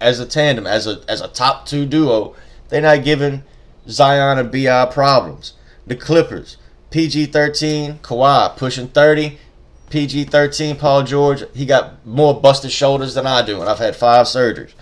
as 0.01 0.19
a 0.21 0.27
tandem, 0.27 0.66
as 0.66 0.87
a, 0.87 1.03
as 1.09 1.21
a 1.21 1.29
top 1.29 1.66
two 1.66 1.87
duo, 1.87 2.35
they're 2.69 2.81
not 2.81 3.05
giving 3.05 3.42
Zion 3.88 4.38
and 4.38 4.51
BI 4.51 4.87
problems. 4.87 5.55
The 5.87 5.95
Clippers, 5.95 6.57
PG 6.90 7.27
13, 7.27 7.99
Kawhi 7.99 8.57
pushing 8.57 8.88
30. 8.88 9.38
PG 9.88 10.25
13, 10.25 10.77
Paul 10.77 11.05
George, 11.05 11.45
he 11.55 11.64
got 11.64 12.05
more 12.05 12.40
busted 12.40 12.73
shoulders 12.73 13.14
than 13.14 13.27
I 13.27 13.42
do, 13.42 13.61
and 13.61 13.71
I've 13.71 13.79
had 13.79 13.95
five 13.95 14.27
surgeries. 14.27 14.73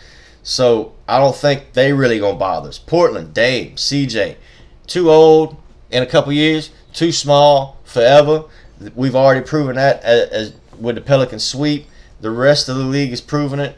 So 0.42 0.94
I 1.06 1.18
don't 1.18 1.36
think 1.36 1.72
they 1.72 1.92
really 1.92 2.18
gonna 2.18 2.38
bother 2.38 2.70
us. 2.70 2.78
Portland, 2.78 3.34
Dame, 3.34 3.76
CJ, 3.76 4.36
too 4.86 5.10
old 5.10 5.56
in 5.90 6.02
a 6.02 6.06
couple 6.06 6.32
years, 6.32 6.70
too 6.92 7.12
small 7.12 7.73
forever. 7.94 8.44
We've 8.94 9.14
already 9.14 9.40
proven 9.40 9.76
that 9.76 10.02
as, 10.02 10.28
as 10.30 10.54
with 10.78 10.96
the 10.96 11.00
Pelican 11.00 11.38
sweep. 11.38 11.86
The 12.20 12.30
rest 12.30 12.68
of 12.68 12.76
the 12.76 12.84
league 12.84 13.12
is 13.12 13.20
proving 13.20 13.60
it, 13.60 13.76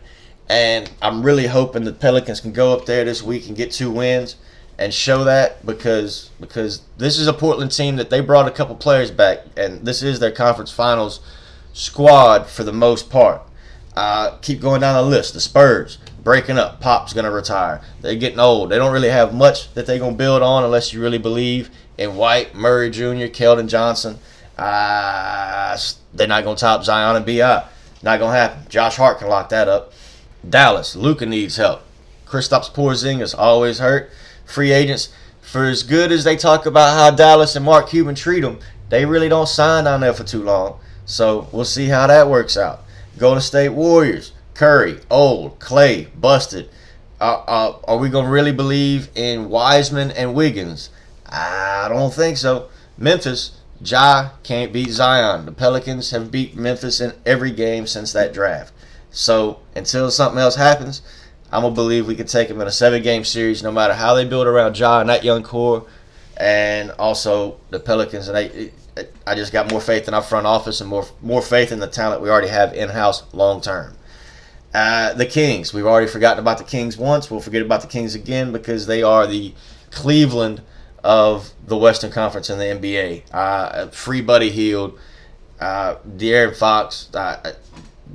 and 0.48 0.90
I'm 1.02 1.22
really 1.22 1.46
hoping 1.46 1.85
the 1.85 1.92
Pelicans 1.92 2.40
can 2.40 2.52
go 2.52 2.72
up 2.72 2.87
there 2.87 3.05
this 3.05 3.22
week 3.22 3.46
and 3.46 3.57
get 3.57 3.72
two 3.72 3.90
wins 3.90 4.37
and 4.79 4.92
show 4.92 5.24
that 5.24 5.64
because 5.64 6.31
because 6.40 6.83
this 6.98 7.18
is 7.18 7.26
a 7.26 7.33
Portland 7.33 7.72
team 7.72 7.96
that 7.96 8.11
they 8.11 8.20
brought 8.20 8.48
a 8.48 8.50
couple 8.50 8.74
players 8.74 9.11
back, 9.11 9.40
and 9.57 9.85
this 9.87 10.02
is 10.02 10.18
their 10.18 10.33
conference 10.33 10.72
finals 10.72 11.20
squad 11.72 12.46
for 12.46 12.64
the 12.64 12.72
most 12.72 13.11
part. 13.11 13.42
Uh, 13.96 14.37
keep 14.42 14.61
going 14.61 14.81
down 14.81 14.94
the 14.94 15.09
list. 15.11 15.35
The 15.35 15.40
Spurs 15.40 15.98
breaking 16.22 16.59
up. 16.59 16.81
Pop's 16.81 17.12
gonna 17.12 17.31
retire. 17.31 17.81
They're 18.00 18.16
getting 18.16 18.40
old. 18.40 18.70
They 18.70 18.76
don't 18.79 18.92
really 18.92 19.11
have 19.11 19.35
much 19.35 19.72
that 19.74 19.87
they're 19.87 19.98
gonna 19.98 20.16
build 20.16 20.42
on 20.42 20.64
unless 20.64 20.92
you 20.92 21.00
really 21.00 21.18
believe 21.18 21.70
in 21.98 22.16
White, 22.16 22.54
Murray 22.54 22.90
Jr., 22.90 23.28
Keldon 23.32 23.68
Johnson. 23.68 24.18
Uh, 24.56 25.76
they're 26.14 26.26
not 26.26 26.44
gonna 26.44 26.56
top 26.56 26.85
Zion 26.85 27.16
and 27.16 27.26
Bi. 27.26 27.64
Not 28.02 28.18
gonna 28.18 28.32
happen. 28.37 28.66
Josh 28.68 28.96
Hart 28.96 29.18
can 29.18 29.28
lock 29.28 29.48
that 29.50 29.68
up. 29.68 29.92
Dallas, 30.48 30.96
Luka 30.96 31.26
needs 31.26 31.56
help. 31.56 31.82
Kristaps 32.26 32.72
Porzingis 32.72 33.35
always 33.37 33.78
hurt 33.78 34.11
free 34.46 34.72
agents, 34.72 35.11
for 35.40 35.64
as 35.64 35.82
good 35.82 36.11
as 36.11 36.24
they 36.24 36.37
talk 36.37 36.66
about 36.66 36.96
how 36.96 37.11
Dallas 37.11 37.56
and 37.56 37.64
Mark 37.64 37.88
Cuban 37.88 38.14
treat 38.14 38.40
them, 38.40 38.59
they 38.88 39.04
really 39.04 39.28
don't 39.28 39.48
sign 39.48 39.85
down 39.85 40.00
there 40.00 40.14
for 40.14 40.24
too 40.24 40.42
long. 40.42 40.78
So 41.04 41.48
we'll 41.52 41.64
see 41.64 41.87
how 41.87 42.06
that 42.06 42.28
works 42.28 42.56
out. 42.56 42.82
Golden 43.18 43.40
State 43.40 43.70
Warriors, 43.70 44.32
Curry, 44.54 45.00
old, 45.11 45.59
Klay, 45.59 46.09
busted. 46.18 46.68
Uh, 47.20 47.42
uh, 47.46 47.78
are 47.87 47.96
we 47.98 48.09
going 48.09 48.26
to 48.26 48.30
really 48.30 48.52
believe 48.52 49.09
in 49.14 49.48
Wiseman 49.48 50.11
and 50.11 50.35
Wiggins? 50.35 50.90
I 51.28 51.88
don't 51.88 52.12
think 52.12 52.36
so. 52.36 52.68
Memphis, 52.98 53.58
Ja 53.84 54.30
can't 54.42 54.72
beat 54.72 54.90
Zion. 54.90 55.46
The 55.46 55.52
Pelicans 55.52 56.10
have 56.10 56.30
beat 56.30 56.56
Memphis 56.56 57.00
in 57.00 57.12
every 57.24 57.50
game 57.50 57.86
since 57.86 58.12
that 58.12 58.32
draft. 58.32 58.72
So 59.10 59.60
until 59.74 60.10
something 60.10 60.38
else 60.38 60.56
happens, 60.56 61.02
I'm 61.52 61.62
gonna 61.62 61.74
believe 61.74 62.06
we 62.06 62.16
can 62.16 62.26
take 62.26 62.48
them 62.48 62.60
in 62.60 62.66
a 62.66 62.72
seven 62.72 63.02
game 63.02 63.24
series, 63.24 63.62
no 63.62 63.70
matter 63.72 63.94
how 63.94 64.14
they 64.14 64.24
build 64.24 64.46
around 64.46 64.78
Ja 64.78 65.00
and 65.00 65.08
that 65.08 65.24
young 65.24 65.42
core, 65.42 65.86
and 66.36 66.90
also 66.92 67.58
the 67.70 67.80
Pelicans. 67.80 68.28
And 68.28 68.36
I, 68.36 68.70
I 69.26 69.34
just 69.34 69.52
got 69.52 69.70
more 69.70 69.80
faith 69.80 70.08
in 70.08 70.14
our 70.14 70.22
front 70.22 70.46
office 70.46 70.80
and 70.80 70.88
more 70.88 71.06
more 71.22 71.42
faith 71.42 71.72
in 71.72 71.78
the 71.78 71.86
talent 71.86 72.22
we 72.22 72.30
already 72.30 72.48
have 72.48 72.74
in 72.74 72.88
house 72.88 73.22
long 73.32 73.60
term. 73.60 73.96
Uh, 74.74 75.14
the 75.14 75.24
Kings, 75.26 75.72
we've 75.72 75.86
already 75.86 76.06
forgotten 76.06 76.38
about 76.38 76.58
the 76.58 76.64
Kings 76.64 76.98
once. 76.98 77.30
We'll 77.30 77.40
forget 77.40 77.62
about 77.62 77.80
the 77.80 77.86
Kings 77.86 78.14
again 78.14 78.52
because 78.52 78.86
they 78.86 79.02
are 79.02 79.26
the 79.26 79.54
Cleveland 79.90 80.60
of 81.07 81.53
the 81.64 81.77
Western 81.77 82.11
Conference 82.11 82.51
in 82.51 82.59
the 82.59 82.64
NBA. 82.64 83.23
Uh, 83.33 83.87
free 83.88 84.21
Buddy 84.21 84.51
Hield, 84.51 84.99
uh, 85.61 85.97
De'Aaron 86.05 86.57
Fox. 86.57 87.09
Uh, 87.14 87.53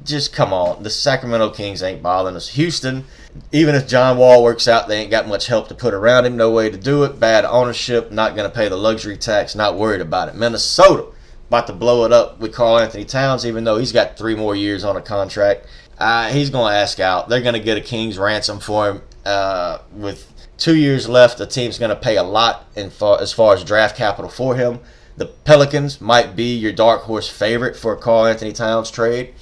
just 0.03 0.33
come 0.33 0.51
on. 0.51 0.83
The 0.83 0.89
Sacramento 0.89 1.51
Kings 1.51 1.81
ain't 1.81 2.03
bothering 2.03 2.35
us. 2.35 2.49
Houston, 2.49 3.05
even 3.53 3.75
if 3.75 3.87
John 3.87 4.17
Wall 4.17 4.43
works 4.43 4.67
out, 4.67 4.89
they 4.89 4.99
ain't 4.99 5.09
got 5.09 5.27
much 5.27 5.47
help 5.47 5.69
to 5.69 5.75
put 5.75 5.93
around 5.93 6.25
him. 6.25 6.35
No 6.35 6.51
way 6.51 6.69
to 6.69 6.77
do 6.77 7.03
it. 7.03 7.17
Bad 7.17 7.45
ownership. 7.45 8.11
Not 8.11 8.35
going 8.35 8.49
to 8.49 8.55
pay 8.55 8.67
the 8.67 8.75
luxury 8.75 9.15
tax. 9.15 9.55
Not 9.55 9.77
worried 9.77 10.01
about 10.01 10.27
it. 10.27 10.35
Minnesota 10.35 11.07
about 11.47 11.67
to 11.67 11.73
blow 11.73 12.05
it 12.05 12.13
up 12.13 12.39
with 12.39 12.53
Karl-Anthony 12.53 13.05
Towns, 13.05 13.45
even 13.45 13.63
though 13.63 13.77
he's 13.77 13.91
got 13.91 14.17
three 14.17 14.35
more 14.35 14.55
years 14.55 14.83
on 14.83 14.95
a 14.97 15.01
contract. 15.01 15.65
Uh, 15.97 16.29
he's 16.29 16.49
going 16.49 16.71
to 16.71 16.77
ask 16.77 16.99
out. 16.99 17.29
They're 17.29 17.41
going 17.41 17.53
to 17.53 17.59
get 17.59 17.77
a 17.77 17.81
King's 17.81 18.17
ransom 18.17 18.59
for 18.59 18.89
him 18.89 19.01
uh, 19.25 19.79
with 19.93 20.31
two 20.57 20.75
years 20.75 21.09
left. 21.09 21.37
The 21.37 21.47
team's 21.47 21.77
going 21.77 21.89
to 21.89 21.95
pay 21.95 22.17
a 22.17 22.23
lot 22.23 22.65
far, 22.91 23.21
as 23.21 23.33
far 23.33 23.53
as 23.53 23.63
draft 23.63 23.95
capital 23.97 24.29
for 24.29 24.55
him. 24.55 24.79
The 25.17 25.25
Pelicans 25.25 26.01
might 26.01 26.35
be 26.35 26.55
your 26.55 26.71
dark 26.71 27.01
horse 27.03 27.29
favorite 27.29 27.75
for 27.75 27.93
a 27.93 27.97
Karl-Anthony 27.97 28.53
Towns 28.53 28.89
trade 28.89 29.33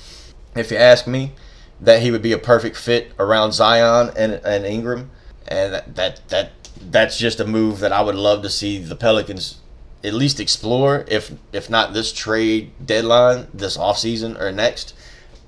if 0.55 0.71
you 0.71 0.77
ask 0.77 1.07
me, 1.07 1.31
that 1.79 2.01
he 2.01 2.11
would 2.11 2.21
be 2.21 2.33
a 2.33 2.37
perfect 2.37 2.75
fit 2.75 3.11
around 3.17 3.53
Zion 3.53 4.11
and, 4.17 4.33
and 4.33 4.65
Ingram, 4.65 5.11
and 5.47 5.73
that, 5.73 5.95
that 5.95 6.21
that 6.29 6.51
that's 6.81 7.17
just 7.17 7.39
a 7.39 7.45
move 7.45 7.79
that 7.79 7.91
I 7.91 8.01
would 8.01 8.15
love 8.15 8.41
to 8.43 8.49
see 8.49 8.77
the 8.79 8.95
Pelicans 8.95 9.59
at 10.03 10.13
least 10.13 10.39
explore, 10.39 11.05
if 11.07 11.31
if 11.53 11.69
not 11.69 11.93
this 11.93 12.11
trade 12.11 12.71
deadline, 12.85 13.47
this 13.53 13.77
offseason 13.77 14.39
or 14.39 14.51
next. 14.51 14.93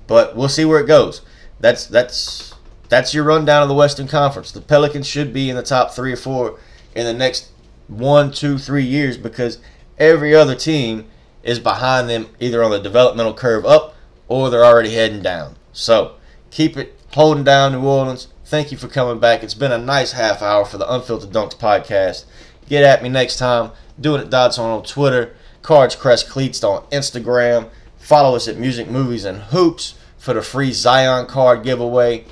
But 0.06 0.36
we'll 0.36 0.48
see 0.48 0.64
where 0.64 0.80
it 0.80 0.86
goes. 0.86 1.22
That's 1.60 1.86
that's 1.86 2.51
that's 2.92 3.14
your 3.14 3.24
rundown 3.24 3.62
of 3.62 3.70
the 3.70 3.74
Western 3.74 4.06
Conference. 4.06 4.52
The 4.52 4.60
Pelicans 4.60 5.06
should 5.06 5.32
be 5.32 5.48
in 5.48 5.56
the 5.56 5.62
top 5.62 5.92
three 5.92 6.12
or 6.12 6.16
four 6.16 6.58
in 6.94 7.06
the 7.06 7.14
next 7.14 7.50
one, 7.88 8.30
two, 8.30 8.58
three 8.58 8.84
years 8.84 9.16
because 9.16 9.56
every 9.96 10.34
other 10.34 10.54
team 10.54 11.06
is 11.42 11.58
behind 11.58 12.10
them 12.10 12.26
either 12.38 12.62
on 12.62 12.70
the 12.70 12.78
developmental 12.78 13.32
curve 13.32 13.64
up 13.64 13.94
or 14.28 14.50
they're 14.50 14.62
already 14.62 14.90
heading 14.90 15.22
down. 15.22 15.56
So 15.72 16.16
keep 16.50 16.76
it 16.76 16.94
holding 17.14 17.44
down 17.44 17.72
New 17.72 17.82
Orleans. 17.82 18.28
Thank 18.44 18.70
you 18.70 18.76
for 18.76 18.88
coming 18.88 19.18
back. 19.18 19.42
It's 19.42 19.54
been 19.54 19.72
a 19.72 19.78
nice 19.78 20.12
half 20.12 20.42
hour 20.42 20.66
for 20.66 20.76
the 20.76 20.92
Unfiltered 20.92 21.30
Dunks 21.30 21.56
podcast. 21.56 22.26
Get 22.68 22.84
at 22.84 23.02
me 23.02 23.08
next 23.08 23.38
time. 23.38 23.70
Doing 23.98 24.20
it 24.20 24.24
at 24.26 24.30
Dotson 24.30 24.64
on 24.64 24.82
Twitter. 24.82 25.34
Cards 25.62 25.96
Crest 25.96 26.28
Cleats 26.28 26.62
on 26.62 26.82
Instagram. 26.90 27.70
Follow 27.96 28.36
us 28.36 28.48
at 28.48 28.58
Music 28.58 28.90
Movies 28.90 29.24
and 29.24 29.38
Hoops 29.44 29.94
for 30.18 30.34
the 30.34 30.42
free 30.42 30.72
Zion 30.72 31.24
card 31.24 31.62
giveaway. 31.62 32.26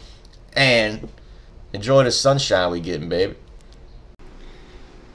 And 0.55 1.09
enjoy 1.73 2.05
the 2.05 2.11
sunshine 2.11 2.71
we 2.71 2.81
getting, 2.81 3.09
baby. 3.09 3.37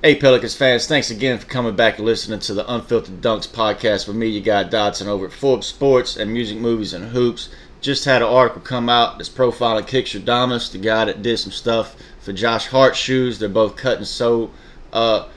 Hey, 0.02 0.16
Pelicans 0.16 0.56
fans, 0.56 0.86
thanks 0.86 1.10
again 1.10 1.40
for 1.40 1.48
coming 1.48 1.76
back 1.76 1.98
and 1.98 2.06
listening 2.06 2.40
to 2.42 2.54
the 2.54 2.72
Unfiltered 2.72 3.22
Dunks 3.22 3.48
podcast 3.48 4.08
with 4.08 4.16
me, 4.16 4.28
you 4.28 4.40
got 4.40 4.70
Dotson 4.70 5.08
over 5.08 5.26
at 5.26 5.32
Forbes 5.32 5.66
Sports 5.66 6.16
and 6.16 6.32
Music 6.32 6.60
Movies 6.60 6.94
and 6.94 7.10
Hoops. 7.10 7.50
Just 7.82 8.06
had 8.06 8.22
an 8.22 8.28
article 8.28 8.62
come 8.62 8.88
out 8.88 9.18
that's 9.18 9.30
profiling 9.30 9.88
Kixtradamus, 9.88 10.72
the 10.72 10.78
guy 10.78 11.06
that 11.06 11.24
did 11.24 11.38
some 11.38 11.52
stuff 11.52 11.96
for 12.20 12.34
Josh 12.34 12.68
Hart 12.68 12.96
shoes. 12.96 13.40
They're 13.40 13.50
both 13.50 13.76
cut 13.76 13.98
and 13.98 14.50
uh, 14.94 15.28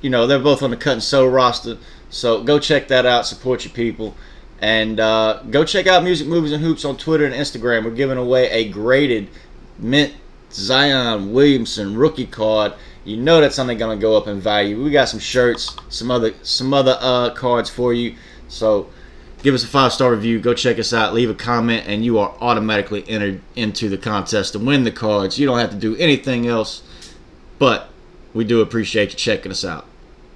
you 0.00 0.10
know, 0.10 0.26
they're 0.26 0.38
both 0.38 0.62
on 0.62 0.70
the 0.70 0.76
cut 0.76 0.92
and 0.92 1.02
sew 1.02 1.26
roster. 1.26 1.78
So 2.10 2.44
go 2.44 2.60
check 2.60 2.88
that 2.88 3.06
out, 3.06 3.26
support 3.26 3.64
your 3.64 3.74
people. 3.74 4.14
And 4.64 4.98
uh, 4.98 5.42
go 5.50 5.64
check 5.64 5.86
out 5.86 6.02
Music 6.02 6.26
Movies 6.26 6.52
and 6.52 6.62
Hoops 6.62 6.84
on 6.84 6.96
Twitter 6.96 7.26
and 7.26 7.34
Instagram. 7.34 7.84
We're 7.84 7.90
giving 7.90 8.18
away 8.18 8.50
a 8.50 8.68
graded 8.68 9.28
mint 9.78 10.14
Zion 10.50 11.32
Williamson 11.32 11.96
rookie 11.96 12.26
card 12.26 12.74
you 13.04 13.18
know 13.18 13.40
that's 13.40 13.54
something 13.54 13.78
gonna 13.78 14.00
go 14.00 14.16
up 14.16 14.26
in 14.26 14.40
value. 14.40 14.82
We 14.82 14.90
got 14.90 15.08
some 15.08 15.20
shirts, 15.20 15.76
some 15.88 16.10
other 16.10 16.34
some 16.42 16.72
other 16.72 16.96
uh, 17.00 17.30
cards 17.30 17.68
for 17.68 17.92
you. 17.92 18.16
So 18.48 18.88
give 19.42 19.54
us 19.54 19.62
a 19.62 19.68
five 19.68 19.92
star 19.92 20.10
review. 20.10 20.40
Go 20.40 20.54
check 20.54 20.78
us 20.78 20.92
out. 20.92 21.12
Leave 21.12 21.30
a 21.30 21.34
comment, 21.34 21.84
and 21.86 22.04
you 22.04 22.18
are 22.18 22.34
automatically 22.40 23.04
entered 23.08 23.42
into 23.54 23.88
the 23.88 23.98
contest 23.98 24.54
to 24.54 24.58
win 24.58 24.84
the 24.84 24.90
cards. 24.90 25.38
You 25.38 25.46
don't 25.46 25.58
have 25.58 25.70
to 25.70 25.76
do 25.76 25.94
anything 25.96 26.46
else, 26.46 26.82
but 27.58 27.90
we 28.32 28.44
do 28.44 28.60
appreciate 28.62 29.10
you 29.10 29.18
checking 29.18 29.52
us 29.52 29.64
out. 29.64 29.86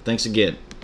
Thanks 0.04 0.26
again. 0.26 0.58